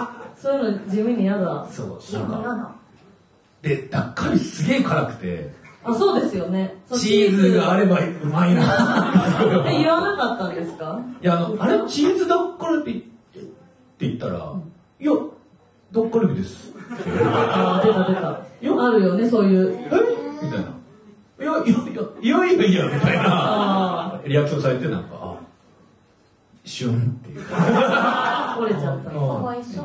[0.03, 1.67] あ、そういうの地味に嫌だ。
[1.71, 2.75] そう、塩なんか、
[3.63, 5.51] で、ダッカルビすげえ辛くて、
[5.85, 6.77] あ、そうですよね。
[6.97, 8.63] チーズがあればうまいな
[9.67, 11.01] え、言わなかったんですか？
[11.21, 13.11] いや、あの、あれ、チーズダッカルビ
[14.03, 14.53] って言ったら、
[14.99, 15.13] いや、
[15.93, 16.73] ダッカルビです。
[17.25, 18.85] ああ、出た出た。
[18.85, 19.71] あるよね、そういう。
[19.71, 20.45] え？
[20.45, 20.73] みたいな。
[21.41, 25.37] いや、いや、いや、いやいやいや、みたいなあリアクションされて、なんか、あ、
[26.65, 27.47] シュンっていう。
[27.53, 29.11] あ、折れちゃった。
[29.11, 29.85] かわいそう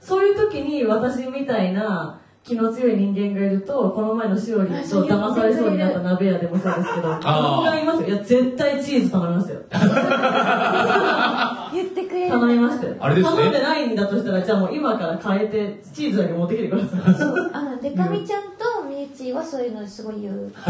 [0.00, 7.24] そういう時に私みたいな気の強い人間がいると、この前のしおりんと騙されそうになった鍋屋でもそうですけど、ー僕
[7.66, 8.08] が言いますよ。
[8.08, 9.60] いや、絶対チーズ頼みますよ。
[11.74, 12.96] 言ってくれる頼みましたよ。
[12.98, 17.00] あれですね頼んでないんだとしたら、じゃあもう今から変えて、チーズだけ持ってきてください。
[17.14, 20.50] そうあのデカミちゃんとみゆちはそういうのすごい言う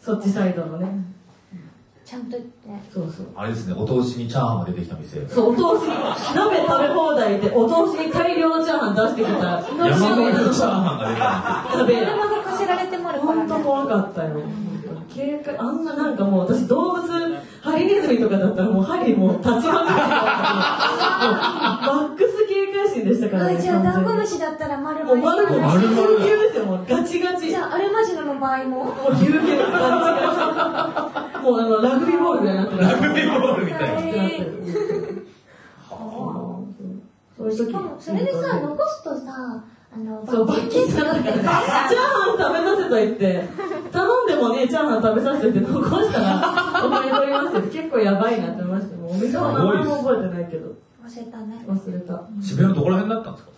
[0.00, 0.86] そっちサイドのね。
[2.12, 3.26] ちゃんと言ってそうそう。
[3.34, 5.26] あれですね、お通しにチャーハンが出てきた店。
[5.26, 5.88] そう、お通し、
[6.36, 12.00] 鍋食べ放題で、お通しに大量のチャーハン出してきた、山盛りのチャーハンが出た鍋屋。
[12.04, 14.42] 車がかせられてもらう本当ね怖かったよ。
[15.14, 17.02] 警戒あんななんかもう私動物、
[17.60, 19.94] ハリネズミとかだったらもう針もう立ちはめて
[21.86, 23.56] マックス警戒心でしたからね。
[23.56, 27.48] あじゃあダンゴ完ムシだったら丸全にもう丸も丸々ぎゅうですよ、もうガチガチ。
[27.48, 29.78] じゃあアルマジロの場合ももうぎゅうぎゅうガチガ
[31.38, 31.44] チ。
[31.44, 32.82] もうあの、ラグビーボールみたいになってる。
[32.82, 33.86] ラグビーボールみたいな。
[33.94, 34.50] なってる
[37.36, 43.44] そういう時しかもそれでさ残すとさあのそう、バッキーさんだから、チャーハン食べさせといて、
[43.92, 47.62] 頼んでもね、チャーハン食べさせて残したら、お金取りますよ。
[47.70, 48.96] 結構やばいなって思いました。
[48.96, 50.68] もうお店の名前も覚えてないけど、
[51.04, 52.22] 忘れたね忘れた。
[52.40, 53.52] 渋谷のどこら辺だったんですか？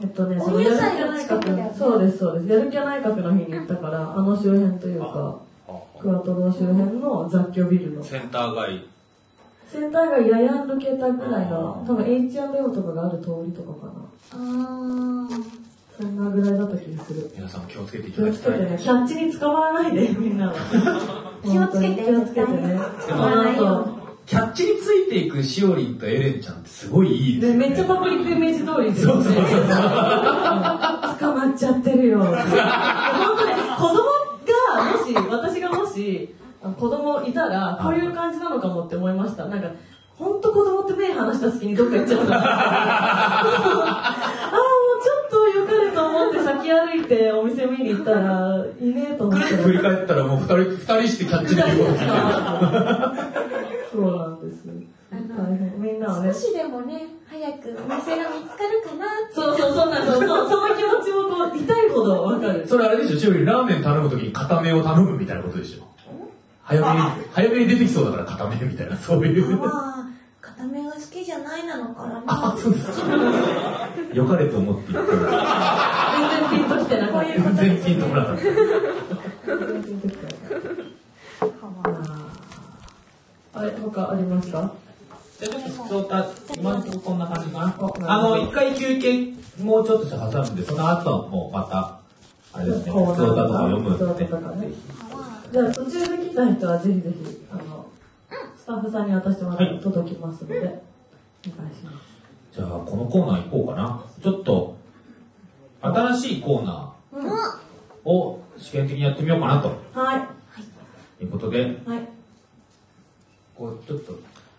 [0.00, 2.48] えっとね、おそのやる気内閣、そうです、そうです。
[2.48, 5.36] やる気内閣の日に行ったから、あの周辺というか、
[6.00, 8.02] クワトロ周辺の雑居ビルの。
[8.04, 8.84] センター街。
[9.66, 13.92] センターがやや抜けたぐらいの、多分 H&M とかがある通りとかかな。
[14.34, 15.67] あー
[16.00, 17.28] そんなぐらいだった気がする。
[17.34, 18.60] 皆さんも気をつけてい気ただきたい。
[18.60, 20.54] ね、キャッチに捕まらないで、 みんなは。
[21.42, 22.78] 気をつけて気をつけてね。
[23.08, 23.88] 捕まらないよ
[24.24, 27.58] キャッチについていくしおりんとエレンちゃんってすごいいいですね。
[27.68, 29.24] めっちゃパブリックイメージ通りですよね。
[29.24, 29.68] そうそうそううん
[31.18, 32.18] 捕まっちゃってるよ。
[32.20, 39.46] 本当ね、子供が、もし、私がもし、あ子供いたら、こういう感じなのかもって思いました。
[39.46, 39.70] なんか、
[40.18, 42.36] 本当子供って目離した隙にどっか行っちゃうんだ。
[42.36, 49.46] ああ、もうちょっと良かれと思って先歩いてお店見に行ったら、いねえと思って。
[49.56, 51.76] 振り返ったらもう二人、二人してキャッチできる。
[53.92, 54.64] そうなんです。
[55.38, 55.80] 大変。
[55.80, 56.40] みんなはね少。
[56.40, 60.28] しでもね早くお店が見つかるかなってそうそう、そうなんですよ。
[60.28, 62.66] そその気持ちもこう、痛いほどわかる。
[62.66, 65.86] それあれでしょ、しおラーメン頼むときに固めを頼むみたいなことでしょ。
[66.64, 69.56] 早めに、早めに出てきそうだから固めみたいな、そういう。
[69.56, 70.08] まあ
[70.40, 73.06] 固めが好きじゃないなのからあ、なそうですか。
[74.12, 75.18] 良かれと思って言ってる。
[75.18, 75.28] 全
[76.30, 77.28] 然ピンときてなかった。
[77.28, 78.42] 全然ピンとこなかった。
[78.42, 80.38] 全然ピンときてなかっ
[83.52, 83.60] た。
[83.60, 84.72] あれ、他ありますか？
[85.40, 86.14] じゃあちょっと普通た、
[86.56, 87.66] 今のところこんな感じかな？
[88.08, 92.00] ああの、一回休憩、もうちょっとして挟んで、その後はもうまた、
[92.52, 94.04] あれですね、普通歌とか読むって。
[95.50, 97.86] じゃあ途中で来た人はぜひぜひ、あの、
[98.56, 100.74] スタッフさんに渡してもらって届きますので、お願い。
[101.42, 104.02] じゃあこのコーナー行こうかな。
[104.22, 104.76] ちょっと
[105.80, 107.28] 新しいコーナうん。
[107.30, 107.32] ー
[108.04, 109.68] を試験的にやってみようかなと。
[109.94, 111.24] はい。
[111.24, 112.00] いうことではい。
[113.56, 114.12] こうちょっと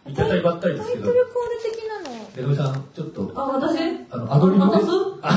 [0.06, 1.04] 行き当たりばったりですけど。
[1.06, 2.32] タイトルコール的なの。
[2.34, 3.80] でのりさんちょっとあ私？
[4.12, 4.72] あのアドリブで？
[4.72, 4.86] 渡す
[5.22, 5.32] あ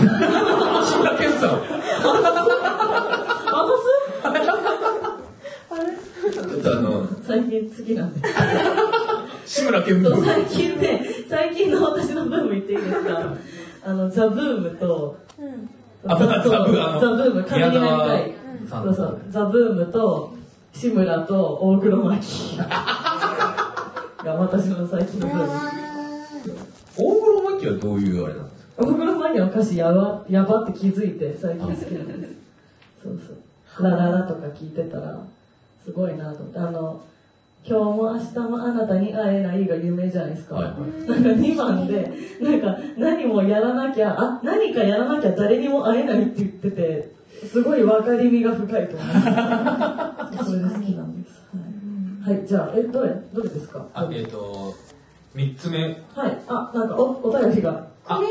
[0.86, 1.50] 志村けんさん。
[1.50, 1.72] 渡す
[5.70, 6.32] あれ？
[6.32, 8.20] ちょっとあの最近好きなんで
[9.46, 10.16] 志村けんブーム。
[10.16, 13.34] そう最近ね最近の私のブーム言っていいですか？
[13.84, 15.70] あのザ・ブームとうん。
[16.10, 18.24] あザブームあのザ・ブーム神になりたい。
[18.26, 18.84] 宮沢さん。
[18.84, 19.20] そうそう。
[19.30, 20.34] ザ・ブームと
[20.72, 22.58] 志村と大黒摩季。
[24.24, 25.48] が私の最近のブーム。
[26.96, 28.82] 大黒摩季はどういうあれなんですか？
[28.84, 32.34] 大黒摩季の歌詞やばやばって気づいて最近好きなんです。
[33.02, 33.82] そうそう。
[33.82, 35.18] ラララとか聞いてたら
[35.84, 36.58] すごいなと思って。
[36.58, 37.00] あの
[37.64, 40.64] 今日も明日もあなたに会えないが有名じゃないですか、はい。
[40.64, 47.12] はいなんか2番でなんか何もやらなきゃあ何かやらなきゃ誰にも会えないって言ってて
[47.46, 51.42] すごい分かりみが深いと思いますそれで好きなんです。
[52.24, 53.86] はい、はい、じゃあえどれどれですか？
[53.94, 54.74] あえっ、と
[55.34, 55.78] 三つ目。
[56.14, 56.38] はい。
[56.48, 57.86] あなんかおお便りが。
[58.06, 58.28] あこれ、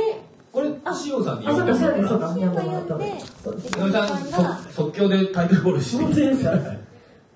[0.51, 2.27] これしおさんにあそうかそうかそうか。
[2.27, 3.55] 私が呼んで、そう。
[3.55, 6.03] ですのりさんそ即興でタイトルコールして。
[6.03, 6.51] 本当ですか？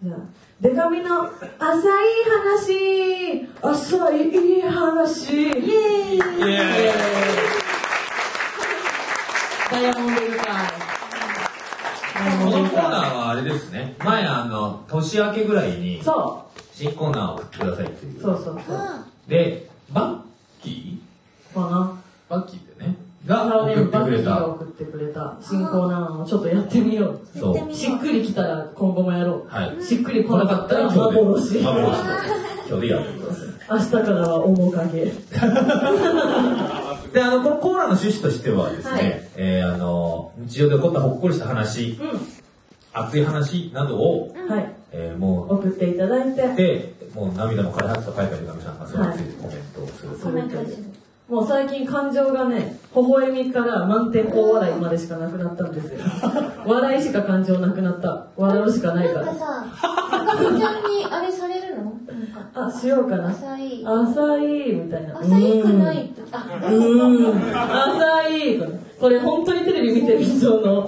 [0.04, 0.18] じゃあ、
[0.62, 6.16] デカミの浅い話、浅い話、イエーイ。
[6.16, 6.20] イエー
[6.72, 6.94] イ。
[9.70, 10.40] ダイヤモンドユカイ。
[12.16, 13.96] ダイヤこのコーナーカはあれですね。
[14.00, 16.02] 前あの年明けぐらいに
[16.72, 18.18] 新コーナーを送ってくださいっていう。
[18.18, 18.80] う、そうそうそう。
[19.28, 20.20] でバッ
[20.64, 21.02] キ
[21.54, 21.68] かな。
[22.30, 27.20] ーバッキーでねが送ってくれた送ってくれた新コーナーをちょっとやってみよう。
[27.38, 29.48] そうしっくりきたら今後もやろう。
[29.48, 31.64] はいしっくり来なかったら今日で幻。
[31.64, 31.98] 幻
[32.68, 35.06] 今日でやってます明日からは面影。
[37.14, 42.04] であのこのコーナーの趣旨としてはですね、はいえーあの日常で起こったほっこりした話う
[42.94, 44.52] 熱い話などを、ん。
[44.52, 44.72] はい。
[44.92, 46.44] えーも送っていただいて。
[46.44, 50.85] うでもう涙も枯れ果てた書いた手紙さんがそれについてコメントをする、コメントする。
[51.28, 56.00] もう最近感情がね、微笑みから満点大笑いまでしかなくなったんですよ。
[56.68, 58.28] 笑いしか感情なくなった。
[58.38, 59.26] 笑うしかないから。
[59.26, 59.66] なんかさ、
[60.38, 60.62] ちゃんに
[61.10, 61.94] あれされるの？
[62.54, 63.30] あ、しようかな。
[63.30, 63.84] 浅い。
[63.84, 65.20] 浅いみたいな。
[65.20, 66.22] 浅いくないと。
[66.32, 67.58] あ、うーん。
[67.58, 68.66] 浅いと
[69.00, 70.88] これ本当にテレビ見てる人の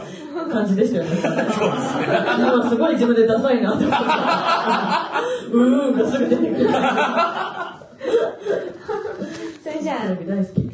[0.52, 1.10] 感じでしたよね。
[1.20, 2.06] そうですね。
[2.38, 4.06] 今すごい自分でダサいなって思って。
[5.52, 6.70] うーんがすぐ出てくる。
[9.68, 10.06] それじゃあ。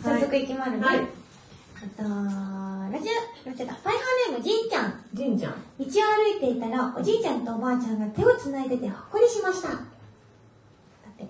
[0.03, 0.85] 早速いきまるね。
[0.85, 3.73] はいあと、ラジオ、ラジオだ。
[3.73, 5.03] ファイハーネームじんちゃん。
[5.13, 5.51] じんちゃん。
[5.51, 9.69] 道を歩いていたら、おじいちゃんとおばあちゃんが手をつないでてほっこりしました。
[9.69, 9.79] だっ
[11.17, 11.25] て。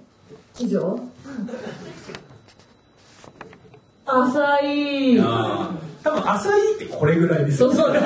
[0.60, 1.02] 以上うん。
[4.06, 5.20] 浅い。
[5.20, 7.94] 多分浅いってこれぐらいですよそうそう。
[7.94, 8.04] 深い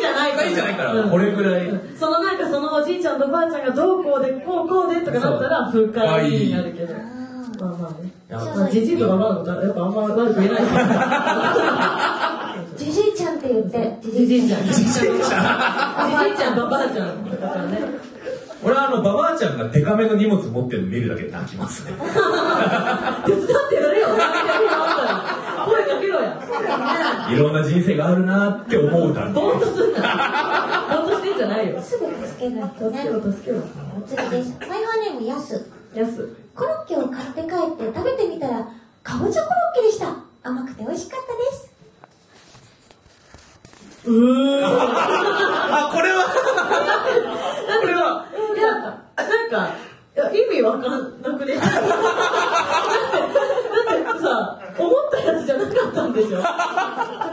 [0.00, 6.94] じゃない深いじゃないからうんこれぐらいうんそのなんかそのおじいちゃんとばあちゃんがどうこうで、こうこうでとかなったら深いになるけど。
[6.94, 6.98] あ
[7.58, 8.21] まあまあね。
[8.70, 10.80] じじいとかまあのことはやっぱあんま悪く言えないですよ。
[10.80, 14.66] ー じじいちゃんって言って、じじいちゃん。
[14.66, 15.16] じじいちゃん。
[15.16, 18.12] じじいゃんちゃんとばあちゃんとかね。
[18.64, 21.92] 俺はあのババアちゃんがデカめの荷物持ってるの見るだけで泣きますね
[23.26, 24.08] 手伝ってやれよ。
[25.66, 26.38] 声かけろや。
[27.28, 30.86] いろんな人生があるなって思うだけぼーっとすんな。
[30.90, 31.82] ぼーっとしてんじゃないよ。
[31.82, 33.10] すぐ助ける人ね助け。
[33.10, 33.58] ろ、助けろ。
[33.98, 34.52] お次です。
[34.60, 35.68] ファイハーネームやす。
[35.94, 36.28] やす。
[36.54, 38.68] コロッケを買って帰って食べてみたら、
[39.02, 40.16] かぼちゃコロッケでした。
[40.42, 41.72] 甘くて美味しかったです。
[44.04, 44.64] うーん。
[44.64, 46.24] あこれは
[47.80, 49.76] これは、いや、なんか、
[50.14, 51.54] いや意味わかんなくね？
[51.54, 51.80] だって、だ
[54.12, 56.42] ってさ、思ったやつじゃなかったんでしょ。
[56.42, 56.50] 確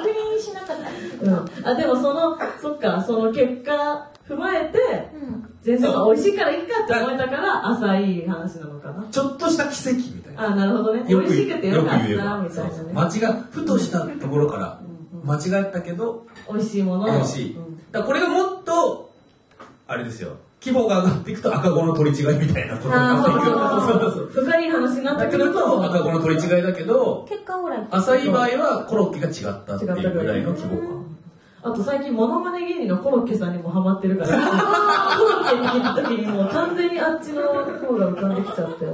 [0.08, 0.84] 認しなかった。
[1.26, 1.68] うん。
[1.68, 5.39] あ、でもその、そっか、その結果踏まえて、うん。
[5.70, 9.08] 全然美味しいからいいかって思えたから、浅い話なのかな。
[9.12, 10.48] ちょっとした奇跡みたいな。
[10.48, 11.04] あ、なるほどね。
[11.08, 12.50] 美味しくてよかった、みよく言えば。
[12.50, 12.94] たいなね。
[12.94, 14.82] 間違ふとしたところから
[15.24, 17.06] 間違ったけど美味しいもの。
[17.06, 17.78] 美味しい、うん。
[17.92, 19.14] だからこれがもっと
[19.88, 20.38] あれですよ。
[20.62, 24.28] 規模が上がっていくと赤子の取り違いみたいなことになっていくあそうそうそう。
[24.28, 27.88] ー深い話になってだけどくると、赤子の取り違いだけど結果オーライ。
[27.92, 30.99] 浅い場合はコロッケが違ったっていうぐらいの規模感
[31.62, 34.30] あと最近モノマネ芸人のコロッケさんにもハマってるから、
[35.18, 38.86] コロッケに聞いた時にもう完全にあっちの方が浮かんできちゃって。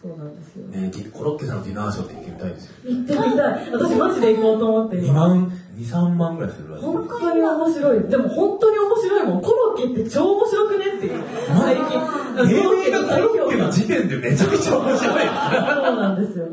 [0.00, 0.66] そうなんですよ。
[0.68, 3.70] ねコロッケさんのディナーショーって行ってみたいですよ行ってみたい。
[3.72, 5.28] 私マジで行こうと思って2今。
[5.28, 8.00] 万23万ぐらいするらしい本当に面白い。
[8.00, 9.42] でも本当に面白いもん。
[9.42, 11.22] コロッケって超面白くねっていう。
[11.58, 12.48] 最近。
[12.48, 16.46] 芸名がコロッケの時点でめちゃくちゃ面白いそうなんですよ。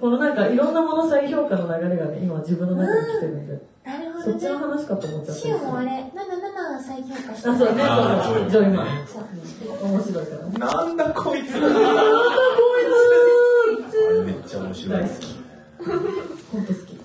[0.00, 4.72] このなんかいろんなもの再評価の流れがね、今自分の中に来てるんで、なるほそっちのどね。
[4.74, 5.40] 話かと思っちゃった。
[5.40, 9.66] シオもあれ、77再評価してあ、そうね、あーそう、ジョイマンジョイマン。
[9.78, 9.88] そう。
[9.88, 10.58] 面白いからね。
[10.58, 11.78] なんだこいつなんだこ
[13.72, 15.26] いつめっちゃ面白い大好き。
[16.52, 16.98] ほんと好き。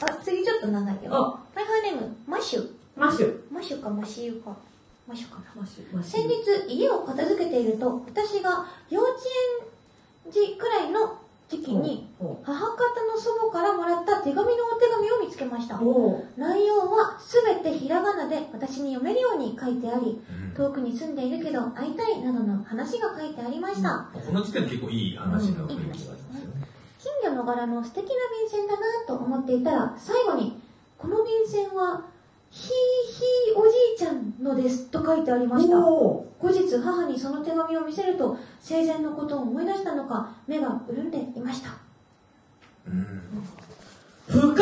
[0.00, 1.14] あ、次ちょっとなんだけど。
[1.16, 2.70] あパイハーネーム、マッシュ。
[2.96, 3.40] マッシュ。
[3.52, 4.56] マッシュかマシユか。
[5.06, 5.44] マッシュかな。
[5.56, 5.94] マッシュ。
[5.94, 6.10] マッシュ。
[6.12, 6.28] 先
[6.68, 9.18] 日家を片付けていると私が幼稚
[10.26, 11.18] 園児くらいの
[11.48, 12.54] 時期に母方
[13.12, 14.63] の祖母からもらった手紙の
[16.36, 20.20] 内容は全てひらがなで私に読めるように書いてあり
[20.56, 24.08] 遠くに住んでいるけど会いたいなどの話が書いてありました。
[24.12, 26.68] この時点で結構いい話の雰囲気がありますよね。
[26.98, 28.10] 金魚の柄の素敵な
[28.40, 30.60] 便箋だなと思っていたら最後に
[30.96, 32.02] この便箋は
[32.50, 32.70] ひい
[33.12, 35.76] ひいおじいちゃんのですと書いてありました。
[35.76, 41.70] 後日母にその手紙を見せると生前のことを思い出したのか目が潤んでいました。
[42.86, 43.20] うん
[44.28, 44.54] 深い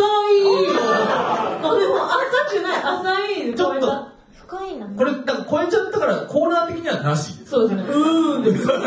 [0.74, 2.20] あ、でも浅
[2.58, 3.54] くない、浅い。
[3.54, 4.08] ちょっと
[4.46, 7.50] 深いなこれ、なんか超えちゃったから、コーナー的にはなしです。
[7.50, 7.84] そうですね。
[7.88, 8.64] うーんです。
[8.64, 8.82] うーん、うー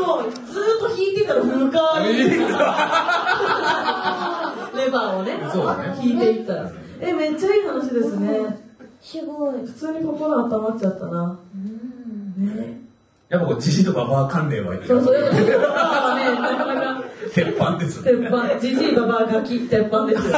[0.00, 1.54] んをずーっと弾いてたら深
[2.08, 2.14] い。
[4.76, 6.70] レバーをね、そうだね弾いていったら。
[7.00, 8.68] え、めっちゃいい話ですね。
[9.00, 11.38] すごい普通に心温まっちゃったな。
[12.36, 12.87] ね。
[13.28, 15.30] やっぱこう、じじいとババア関連は言ってそうそう、は
[16.16, 17.04] ね、なかなか、
[17.34, 18.02] 鉄板です。
[18.02, 20.26] 鉄板、じじいばばあガキ、鉄板です。
[20.28, 20.32] よ。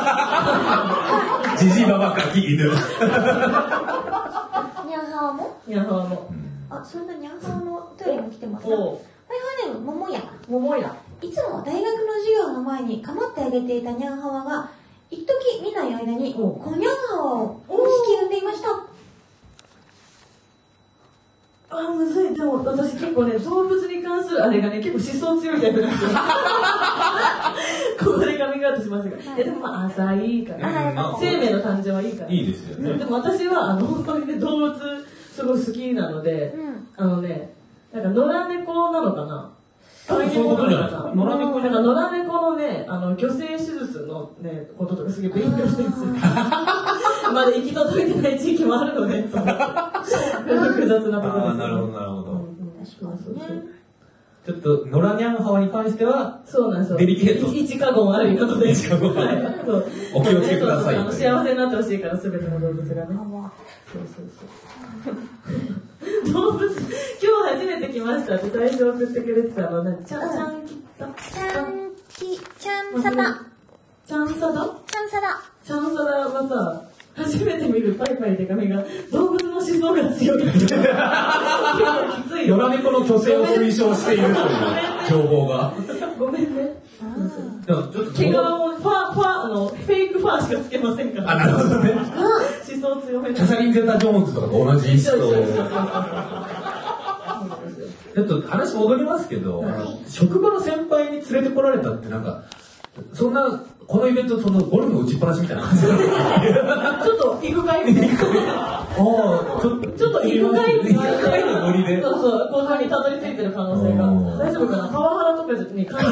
[1.57, 2.65] じじいババアガキ犬。
[2.65, 2.75] ニャ
[5.03, 5.57] ンハワも？
[5.69, 6.29] いや、あの、
[6.69, 8.77] あそんなニャンハワのお便りも来てますな。
[8.77, 10.21] おう、ハイハイネーム桃屋。
[10.49, 10.97] 桃や。
[11.23, 14.71] いつも大学の授業の前に構ってあげていたニャンハワが
[15.11, 17.77] 一時見ない間におコニャンハワを引
[18.17, 18.69] き産んでいました
[21.71, 22.35] あ、むずい。
[22.35, 24.91] でも私結構ね、動物に関するあれがね、結
[25.21, 26.11] 構思想強いタイプなんですよ。
[28.01, 29.17] ここでカミングアウトしますが。
[29.39, 30.93] え、でもまあ、浅いかあら。
[30.93, 32.31] まあ生命の誕生はいいから。
[32.31, 32.99] いいですよね。
[32.99, 34.75] でも私は、あの、本当にね、動物、
[35.33, 37.55] すごい好きなので、うんあのね、
[37.93, 39.51] なんか野良猫なのかな
[40.07, 46.09] 多分そういうことじゃないですか野良猫じゃなんか野良猫のね、あの、虚勢手術のね、こととかすげえ勉強してるんですよ。
[47.33, 49.23] まだ行き届いてない地域もあるのね。
[49.23, 52.31] 複雑なところです、ああ、なるほど、なるほうんど。
[52.33, 53.65] うんそうそうそう
[54.47, 56.99] ちょっと、野良ニャンハワに関しては、そうなんですよ。
[56.99, 58.71] デリケート一カゴンあることで。
[58.71, 63.07] 一カゴンあるはいそうお気をつけくださいそうそうそうあの幸せになってほしいから、すべての動物がね。
[63.93, 64.31] そうそう
[65.05, 66.33] そう。
[66.33, 70.03] 動物、今日初めて来ましたって最初送ってくれてたの、何？
[70.05, 73.43] ちゃん、ちゃんきったちゃんきちゃんさだ
[74.07, 80.53] ちゃんさだちゃんさだちゃんさだはさ、初めて見るパイパイ手紙が動物の思想が強い。
[80.53, 80.71] きつ
[82.41, 82.57] いよ。
[82.57, 84.37] 野良猫の虚勢を推奨しているという
[85.09, 85.73] 情報が。
[86.19, 86.81] ごめんね。
[87.67, 88.39] でもちょっと、毛皮も
[88.77, 91.31] ファー、ファー、あの、フェイクファーしかつけませんから。
[91.33, 91.93] あ、なるほどね。
[91.93, 92.01] 思
[92.81, 95.35] 想強めキャサリン・ゼータ・ジョーンズとかと同じ意思と。
[98.13, 99.65] ちょっと話戻りますけど、
[100.09, 102.43] 職場の先輩に連れてこられたってなんか、
[103.15, 105.97] そんな、このイベント、そのゴルフの打ちっぱなしみたいな感じちょっ
[107.19, 108.15] と、行くかいみたいな。
[108.23, 108.99] ああ、
[109.61, 112.01] ちょっと、ちょっと行くかい行くかいのノリで。
[112.03, 114.05] そうそう、ここにたどり着いてる可能性が。
[114.05, 114.89] うん大丈夫かな？
[114.89, 116.11] パワハラとかに感じてるから、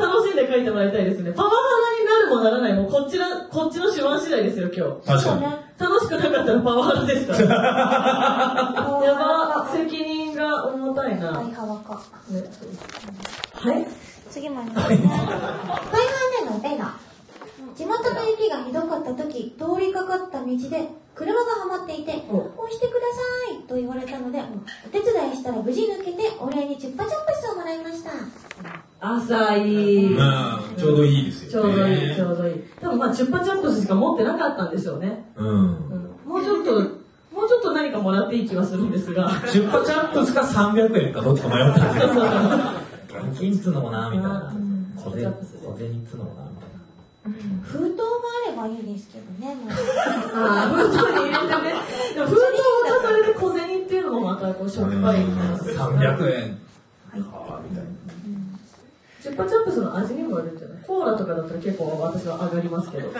[0.00, 1.32] 楽しんで書いてもらいたいですね。
[1.32, 1.60] パワハラ
[2.00, 5.06] になるもならないも、こっちら、こっちの手腕次第ですよ、今日。
[5.06, 5.42] 確かに。
[5.78, 7.38] 楽しくなかったらパワハラですから。
[9.04, 11.32] やば、責任が重たいな。
[11.32, 11.50] はいは
[13.78, 13.86] い。
[14.34, 14.96] 次もありますね。
[14.96, 15.22] ハイハ
[16.42, 16.98] イネームベガ。
[17.76, 24.40] 地元の雪がひどかった時、通りかかった道で車がはまっていて、お押してくださいと言われたので、
[24.84, 28.10] お手伝いしたら無事抜けて、お礼にチュッパチャップスをもらいました。
[29.00, 30.08] 浅い。
[30.10, 31.62] まあ、ちょうどいいですちょ。
[31.62, 32.54] うどいい、ちょうどいい。
[32.80, 35.30] 多分まあ、チュッパチャップスしか持ってなかったんでしょうね。
[35.36, 35.48] うん。
[35.48, 39.30] うんもうちょっと、もうちょっと何かもらっていい気はするんですが。
[39.48, 42.83] チュッパチャップスか300円かどっちか迷ったんですそうそうそう
[43.14, 44.92] 現金っつうのもな、みたいなうん。
[44.96, 47.60] 小銭、小銭っつうのもな、みたいな。
[47.62, 48.04] 封筒が
[48.46, 49.70] あればいいですけどね、もう。
[49.70, 51.74] ああ、封筒に入れてね。
[52.14, 55.18] でも封筒がそれで小銭っていうのもまたこうしょっぱい。
[55.18, 56.58] 300円。
[57.22, 57.90] はあ、みたいな。
[59.22, 63.10] チュッパチャップスの味にもよるんじゃないコーラとかだったら結構私は上がりますけど。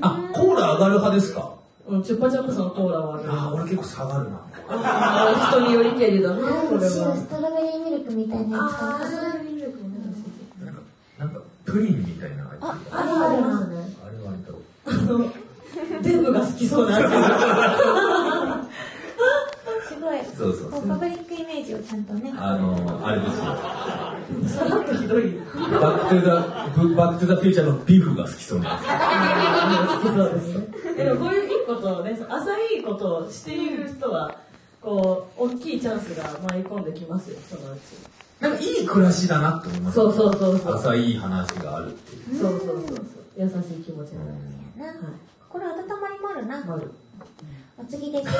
[0.00, 1.54] あ、コーラ上がる派ですか
[1.86, 3.40] うん、チュッパチャップスのコーラは上がる。
[3.40, 4.40] あ、俺結構下がるな。
[4.68, 6.90] あー人によりけりだね、これは。
[7.16, 8.64] ストロベリーミルクみたいなや
[9.38, 9.41] つ
[11.72, 12.58] プリンみたいな味。
[12.60, 13.76] ああれはありますね。
[13.76, 14.60] れ割と。
[14.84, 15.32] あの、
[16.02, 17.04] 全部が好きそうな味。
[19.88, 20.18] すごい。
[20.36, 22.30] そうそうそうこうパブリックイメージをちゃんとね。
[22.36, 23.44] あの、あれですよ。
[24.48, 25.22] さらっとひどい。
[25.80, 30.66] バックトゥザ、バックトゥザフューチャーのビフが好きそうなや好きそうですね。
[30.94, 34.36] でもこういういいことをね、浅いことをしている人は、
[34.82, 38.12] こう、大きいチャンスが舞い込んできますよ、そのうち。
[38.42, 38.50] つ。
[38.50, 39.94] なんかいい暮らしだなって思います。
[39.94, 40.74] そうそうそうそう。
[40.74, 42.40] 浅い話があるっていう。
[42.40, 43.06] そうそうそうそう。
[43.36, 44.38] 優しい気持ちになる。
[44.76, 44.96] なはい。
[45.48, 46.64] 心温まりもあるな。
[46.64, 46.90] まる。
[47.78, 48.28] お次です。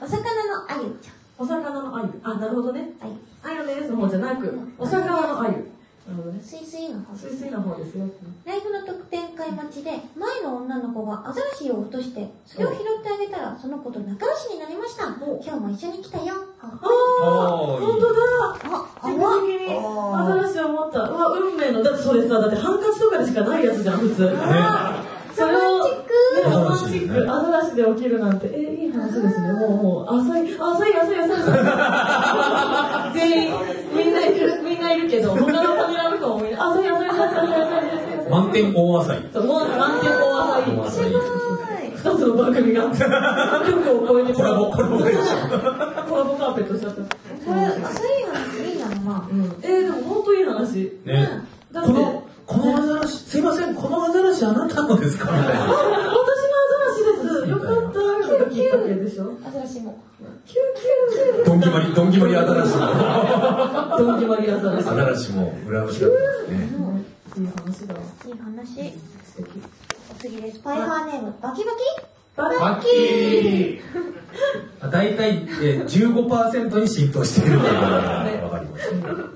[0.00, 2.20] お魚のあゆちお魚の鮎。
[2.22, 2.92] あ、なるほどね。
[3.00, 3.08] ゃん。
[3.08, 3.18] はい。
[3.42, 5.73] 鮎のやつの方じゃなく、お魚の鮎。
[6.04, 6.40] なるほどね。
[6.42, 7.26] スイスイの方です。
[7.32, 8.04] 水水の方ですよ。
[8.44, 15.08] ライブの特典会待ちで、前の女の子がアザラシを落として、それを拾ってあげたら、その子と仲良しになりました。
[15.24, 16.34] お今日も一緒に来たよ。
[16.60, 16.78] あ、あ
[17.80, 18.20] 本当だ。
[18.64, 21.00] あ、あ、あわにアザラシを持った。
[21.08, 21.82] うわ、運命の。
[21.82, 24.16] だってそれさ、だってハンカチとかでしかないやつじゃん、普通。
[25.34, 25.90] それを、ね、
[26.44, 29.43] ロマンチック、アザラシで起きるなんて、え、いい話ですね。
[29.54, 31.50] もう、もう、浅い、浅い、浅い、浅い、浅
[33.10, 33.14] い。
[33.14, 33.54] 全員、
[33.96, 37.60] みんないる、みんないるけど、他のカメラ向こうもみんな、い、浅い、浅い、浅い、浅い、
[38.18, 38.30] 浅い。
[38.30, 39.30] 満点大浅い。
[39.32, 39.66] そう、満
[40.00, 40.80] 点大浅い。
[40.86, 41.12] 浅い。
[41.94, 43.00] 二つの番組が、曲
[44.04, 44.98] を超えてコラボ、コラボ。
[44.98, 47.02] コラボカーペットしちゃった。
[47.02, 47.08] こ
[47.54, 49.28] れ、浅い話いいなのな。
[49.30, 49.56] うん。
[49.62, 50.92] えー、でも本当いい話。
[51.04, 51.54] ね。
[51.72, 55.66] この、このアザラシ、すいません、このアザラシあなたのですかみたいな。
[58.78, 59.32] がきっかけでしょ？
[59.46, 59.98] アザラシも。
[60.46, 60.60] キュー
[61.34, 61.46] キュー。
[61.46, 62.72] ドンギマリ、ドンギマリアザラシ。
[62.72, 64.88] ドンキマリアザラシ。
[64.88, 66.14] アザラシも羨ましかった
[66.52, 66.84] ですね。
[67.36, 68.00] いい話だわ。
[68.00, 68.92] いい話。
[69.24, 69.62] 素敵。
[70.10, 70.60] お次です。
[70.60, 71.78] パイハーネーム、バキバキ？
[72.36, 73.80] バマッキー
[74.90, 78.92] 大体、えー、15%に浸透しているということが分かりました。
[78.92, 79.28] こ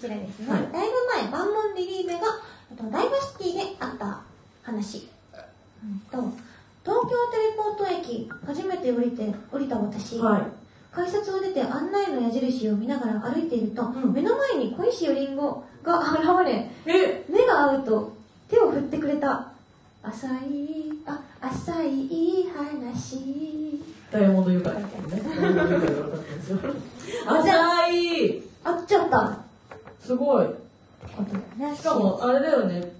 [0.00, 0.48] ちらですね。
[0.50, 2.20] はいライブ前、万門リリイベが、
[2.70, 4.22] えっとライブシティであった
[4.62, 5.10] 話。
[5.84, 6.16] うんと、
[6.84, 10.18] 東京テレポート駅、初めて降りて、降りた私。
[10.18, 10.42] はい。
[10.92, 17.24] 改札を出て案内の矢印を見ながら歩いていると、ん目の前に小石よりんごが現れ、え？
[17.28, 18.12] 目が合うと
[18.48, 19.52] 手を振ってくれた。
[20.02, 23.80] 浅い、あ、浅い話。
[24.10, 24.70] ダイヤモンドユカ。
[24.70, 24.76] 浅
[27.90, 29.38] いあっちゃった。
[30.00, 30.46] すごい。
[31.76, 32.92] しかも、あれだよね。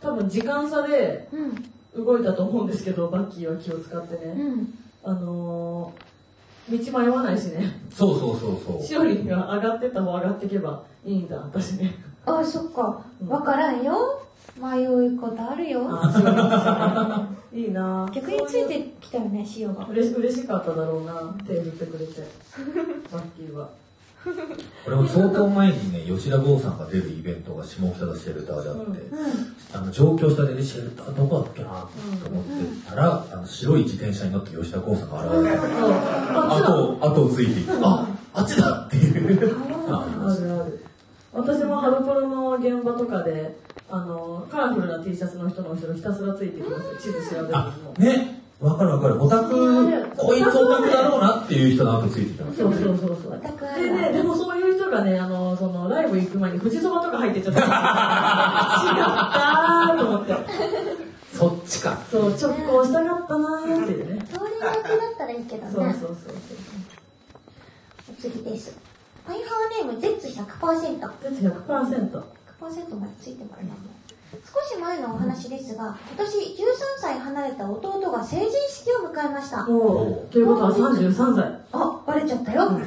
[0.00, 1.54] 多分時間差でうん、
[1.96, 4.32] 動いたと思うんですけど、バッキーは気を使ってね。
[4.32, 4.74] うん。
[5.02, 7.80] あのー、道迷わないしね。
[7.92, 8.82] そうそうそうそう。
[8.82, 11.94] しおりんが上がってった方上がっていけばいいんだ、私ね。
[12.26, 13.24] あ、そっかう。
[13.24, 14.20] んわからんよ。
[14.56, 15.88] 迷うことあるよ。
[17.52, 19.86] いいな逆についてきたよね、塩が。
[19.86, 21.14] 嬉し嬉しかっただろうな
[21.46, 22.22] 手振ってくれて
[23.12, 23.68] バッキーは
[24.84, 29.56] これも相当前にね、吉田剛さんが出るイベントが下北沢シェルターであって、うん。
[29.72, 39.56] あの上京したでね、シェルターどこだっけなと思ってたら、あの白い自転車に乗って吉田剛さんが現れて、あ後を、後をついていって、あ、あっちだっていう。
[39.88, 40.84] ああるある。
[41.34, 43.56] 私もハロプロの現場とかで
[43.90, 49.22] あのカラフルな T シャツの人の後ろひたすらついてきます地図調べるのあ、ね、わかるわかる。
[49.22, 60.34] オタク、こいつオタクだろうなっていう人の後ついてきますそうそうそうそうオタクあねでもそういう人がねあのそのライブ行く前に富士そばとか入ってっちゃった違ったーと思って
[61.32, 61.98] そっちか。
[62.10, 65.70] そう直行したかったなーっていうね通りがけだったらいいけどね。
[65.72, 66.36] そうそうそう
[68.10, 68.78] お次です。
[69.26, 70.00] パイハーネーム Z100%。
[70.20, 72.22] そう絶100%
[72.60, 73.93] 100%までついてもらえたも
[74.42, 76.42] 少し前のお話ですが、今年13
[77.00, 79.68] 歳離れた弟が成人式を迎えました。
[79.68, 82.70] おーということは33歳あ、バレちゃったよ。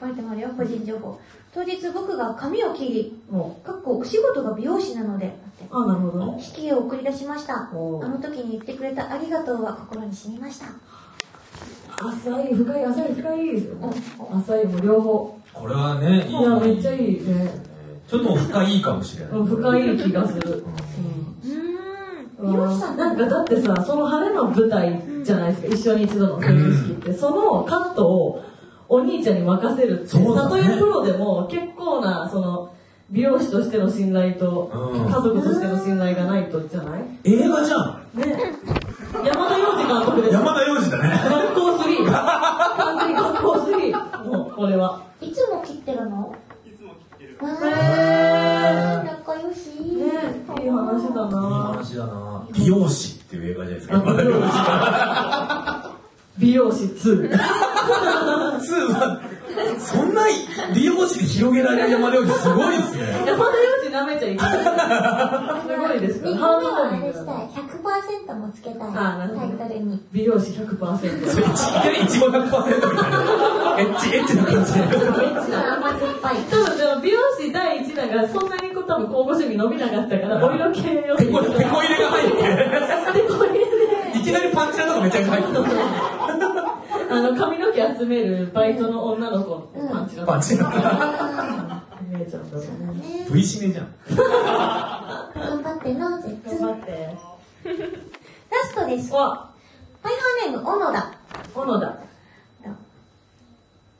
[0.00, 1.18] バレてもらうよ、個人情報。
[1.52, 5.36] 当日僕が髪を切り、もかっこお仕事が美容師なので、
[5.70, 7.54] あなるほどね式を送り出しました。
[7.54, 10.66] あの時に言ってくれたありがとうは心に染みました。
[12.02, 13.92] 浅い深い浅い深いですよね
[14.32, 17.69] 浅いも両方これはね、いいやめっちゃいいね
[18.10, 19.32] ちょっと深いかもしれない。
[19.34, 20.64] うん深い気がする、
[21.44, 22.46] うーん。
[22.46, 22.96] うん、美容師さん。
[22.96, 27.12] なんかだってさその晴れの舞台じゃないですか一緒に一度の成人式って。
[27.12, 28.42] そのカットを
[28.88, 32.74] お兄ちゃんに任せるってたとえプロでも結構なその
[33.10, 35.04] 美容師としての信頼とうん。
[35.06, 37.02] 家族としての信頼がないとじゃない？
[37.24, 38.02] 映画じゃん。
[38.14, 38.52] ね。
[39.24, 40.34] 山田洋次監督です。
[40.34, 41.20] 山田洋次だね。
[41.30, 45.00] 学校3 完全に学校3もうこれは。
[45.20, 46.34] いつも切ってるの？
[47.46, 49.70] 仲良し。
[49.80, 50.04] ね
[50.60, 51.38] いい話だいいな
[51.72, 52.46] 話だな。
[52.52, 54.02] 美容師っていう映画じゃないですか。
[54.06, 55.96] あ
[56.38, 57.32] 美容師美容師2 2
[58.92, 59.20] は、
[59.78, 60.22] そんな
[60.74, 63.02] 美容師で広げられる山田洋次すごいですね。
[63.26, 64.52] 山田洋次舐めちゃいけない。
[65.60, 66.32] すごいですから。
[66.32, 67.34] 二個目はあれしたい。
[68.28, 68.88] 100%もつけたい。
[68.88, 70.00] あなるほどタイトルに。
[70.12, 70.98] 美容師100%。
[70.98, 73.20] それいきなりいちご100%みたいな
[73.80, 76.36] エッチエッチな感じで甘酸っぱい。
[76.50, 81.16] 多分でも美容師第一弾がそんなにこう多分候補趣味伸びなかったから、お色系を。
[81.16, 82.42] ペコペコ入れが入って
[83.20, 83.60] で、これで、
[84.18, 85.64] いきなりパンチラとかめちゃくちゃ入ってる
[87.10, 90.24] あの、髪の毛集めるバイトの女の子のパンチラ。
[90.24, 90.70] パンチラ
[92.12, 92.96] 姉ちゃんだと思う。
[92.96, 97.16] ね V シネじゃん頑張っての、絶頑張って。
[97.64, 99.12] ラストです。
[99.12, 99.50] わ、
[100.02, 101.12] パイハーネーム、小野田。
[101.54, 101.98] 小野田。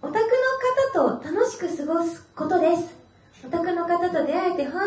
[0.03, 0.17] お宅
[0.95, 2.97] の方と楽しく過ごすことです。
[3.45, 4.87] お宅の方と出会えて本当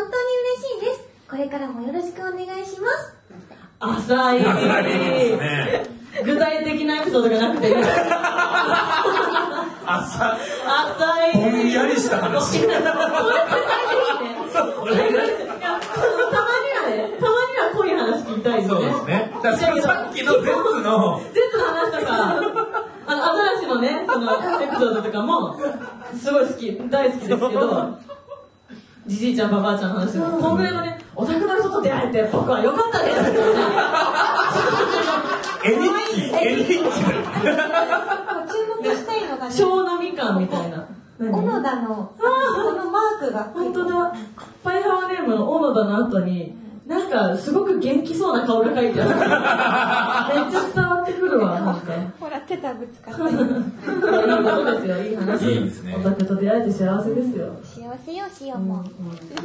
[0.76, 1.08] しいです。
[1.28, 3.14] これからもよろしくお願いします。
[3.78, 4.44] 浅い。
[4.44, 7.74] 浅いですね具体的なエピソードがなくていい。
[9.86, 10.38] 朝浅
[11.32, 11.34] い。
[11.34, 12.84] ぼんやりした話これ具体
[14.54, 14.66] たまに
[16.78, 18.82] はね、たまには濃い話聞きたいそう。
[18.82, 20.46] ですねだからさっきのゼッツ
[20.80, 22.12] のゼッツの話とか、
[23.06, 24.36] あの、アザラシのね、そのエ
[24.68, 25.54] ピソードとかも、
[26.16, 27.98] すごい好き、大好きですけど、
[29.06, 33.40] じじいちゃん、ばばあちゃんの話も、こんぐらいのね、お宅の人と出会えて僕は良かったですみたいな。
[35.64, 35.80] 絵日
[36.14, 36.90] 記絵日記注目
[38.94, 40.86] したいのがね、小のみかんみたいな。
[41.18, 42.22] 小野田の、こ
[42.72, 43.44] のマークが。
[43.54, 44.12] 本当だ。
[44.62, 46.54] パイハワネームの小野田の後に、
[46.86, 49.04] なんか、すごく元気そうな顔が書いてあ
[50.34, 50.42] る。
[50.42, 51.92] めっちゃ伝わってくるわ、なんか。
[52.20, 53.22] ほら、手がぶつかって。
[53.22, 55.50] いいことですよ、いい話。
[55.50, 57.54] いいですねお宅と出会えて幸せですよ。
[57.64, 58.84] 幸せよ、しよも。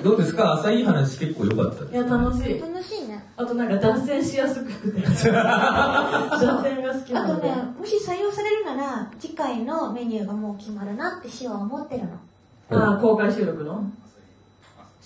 [0.03, 0.51] どうですか？
[0.55, 2.59] 浅い話結構良かったいや、楽しい。
[2.59, 3.23] 楽しいね。
[3.37, 4.99] あとなんか脱線しやすくて。
[5.07, 7.49] 脱線が好きなので。
[7.51, 12.79] あとね、もし採用されるなら、次回のメニューがもう決まるなってしは思ってるの。
[12.85, 13.89] ああ、公開収録の？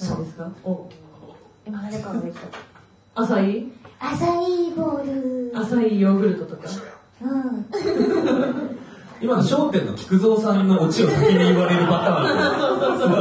[0.02, 0.50] 何ですか？
[0.64, 0.90] お、
[1.66, 3.22] 今誰かが言った。
[3.22, 3.66] アサイ
[4.00, 5.58] アサイーボール。
[5.58, 6.70] アサイヨーグルトとか？
[7.22, 7.66] うん。
[9.22, 13.16] 今の焦点の菊蔵さんのオチを先に言われるパターンそうそうそ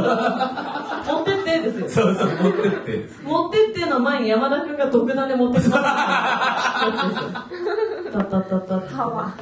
[1.13, 1.15] う。
[1.15, 1.89] 持ってってですよ。
[1.89, 5.73] そうそう持ってって持ってっての前に山田君が特段で持ってったっ
[8.29, 8.79] たったった。
[8.89, 9.33] 歯は。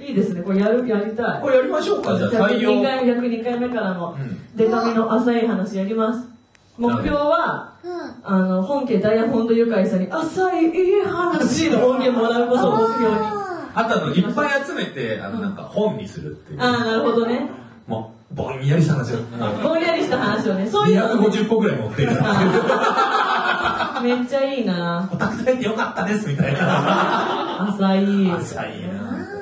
[0.00, 1.42] いいですね、これやる、やりたい。
[1.42, 6.28] これやりましょうかじゃあ逆採用2回、逆2回目からのうんデカミの浅い話やります。
[6.80, 7.90] 目標は、うん。
[8.24, 13.16] あの、本家ダイヤモンドユカイさんに浅いいい話の音源もらうことを目標に。
[13.16, 17.48] ああとあのいっぱい集めてあのなんか本にするっていうああ、なるほどね。
[17.86, 19.18] もうぼんやりした話を
[19.62, 21.30] ぼんやりした話をね、そういうの。
[21.30, 22.20] 250個ぐらい持ってるっていう
[24.02, 28.30] めっちゃいいなお宅でよかったですみたいな浅い。
[28.32, 28.98] 浅いな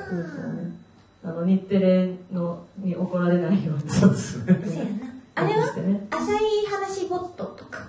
[0.09, 0.75] そうですよね。
[1.23, 3.89] あの、日テレのに怒られないように。
[3.89, 5.08] そうですね。
[5.39, 5.67] あれは？
[6.11, 7.87] 浅い話ボットとか。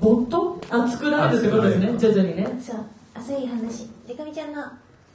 [0.00, 0.60] ボット？
[0.70, 1.98] あ、作られるってことですね。
[1.98, 2.46] 徐々にね。
[2.60, 2.76] そう。
[3.14, 3.88] 浅い話。
[4.06, 4.62] でかみちゃんの、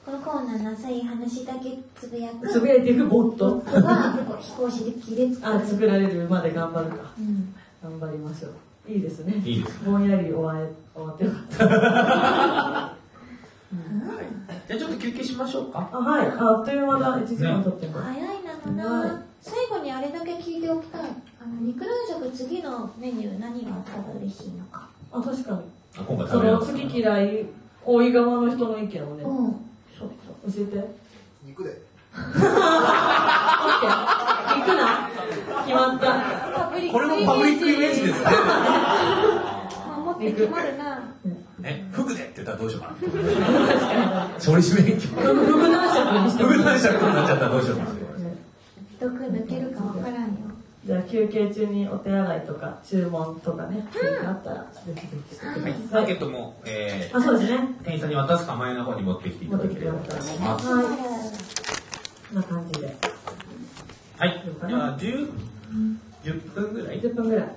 [0.06, 2.48] このコーナーの浅い話だけつぶやく。
[2.48, 3.60] つぶやいていくボット？
[3.60, 7.12] が、こう飛行士で機で作 あ、作られるまで頑張るか。
[7.18, 7.54] うん。
[7.82, 8.91] 頑張りましょう。
[8.91, 9.41] いいですね。
[9.46, 12.94] いいですぼんやり終わえ終わってよかった。
[14.68, 16.28] じゃあちょっと休憩しましょうかあ、はい。
[16.28, 17.18] ああっという間だ。
[17.18, 18.14] 1時間経ってます。
[18.14, 18.28] 早い
[18.76, 19.22] なのはいな。
[19.41, 21.02] 最後にあれだけ聞いておきたい。
[21.44, 24.88] あの、肉卵食次のメニュー何があったら嬉しいのか？
[25.12, 25.58] あ、確かに。
[25.98, 27.46] あ今回その、食べます好き嫌い、
[27.86, 29.24] 多い側の人の意見をね。
[29.24, 29.56] うん。
[29.98, 30.10] そう
[30.54, 30.66] そう。
[30.66, 30.88] 教えて。
[31.46, 31.82] 肉で。
[32.14, 32.36] 行く
[34.76, 35.10] な。
[35.66, 36.06] 決まった。
[36.56, 38.26] パブリッこれもパブリックイメージですね
[40.06, 41.00] 守って決まるな。
[41.60, 47.89] ねフグでって言ったらどうしようかな調理師免許フグ男爵にしてフグ男爵になっちゃったらどうしようかな
[49.00, 50.03] 毒抜けるかわからんよ。
[50.86, 56.02] じゃあ休憩中にお手洗いとか注文とかね、追加あったらぜひぜひしてくはいださい。
[56.02, 57.58] アンケートも、えあ、そうですね。
[57.82, 60.86] ー、店員さんに渡すか前の方に持ってきていただければと思いますはい。
[60.86, 60.92] こ
[62.34, 62.88] んな感じで。
[64.18, 65.32] はいじゃあ10
[66.24, 67.48] 10分ぐらい？10分ぐらい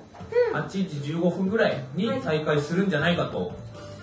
[0.53, 3.51] 8時15分ぐらいに再開するんじゃないかと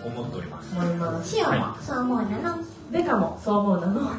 [0.04, 1.34] 思っております思います。
[1.34, 2.64] シオもそう思うなの？
[2.92, 4.00] デカもそう思うなの？
[4.06, 4.14] は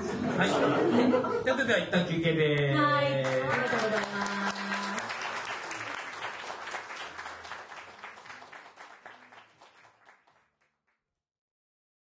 [0.46, 0.50] い。
[1.46, 2.82] じゃあ、それでは一旦休憩でーす。
[2.82, 3.06] はい。
[3.06, 3.42] ありがとう
[3.92, 4.06] ござい
[4.46, 4.55] ます。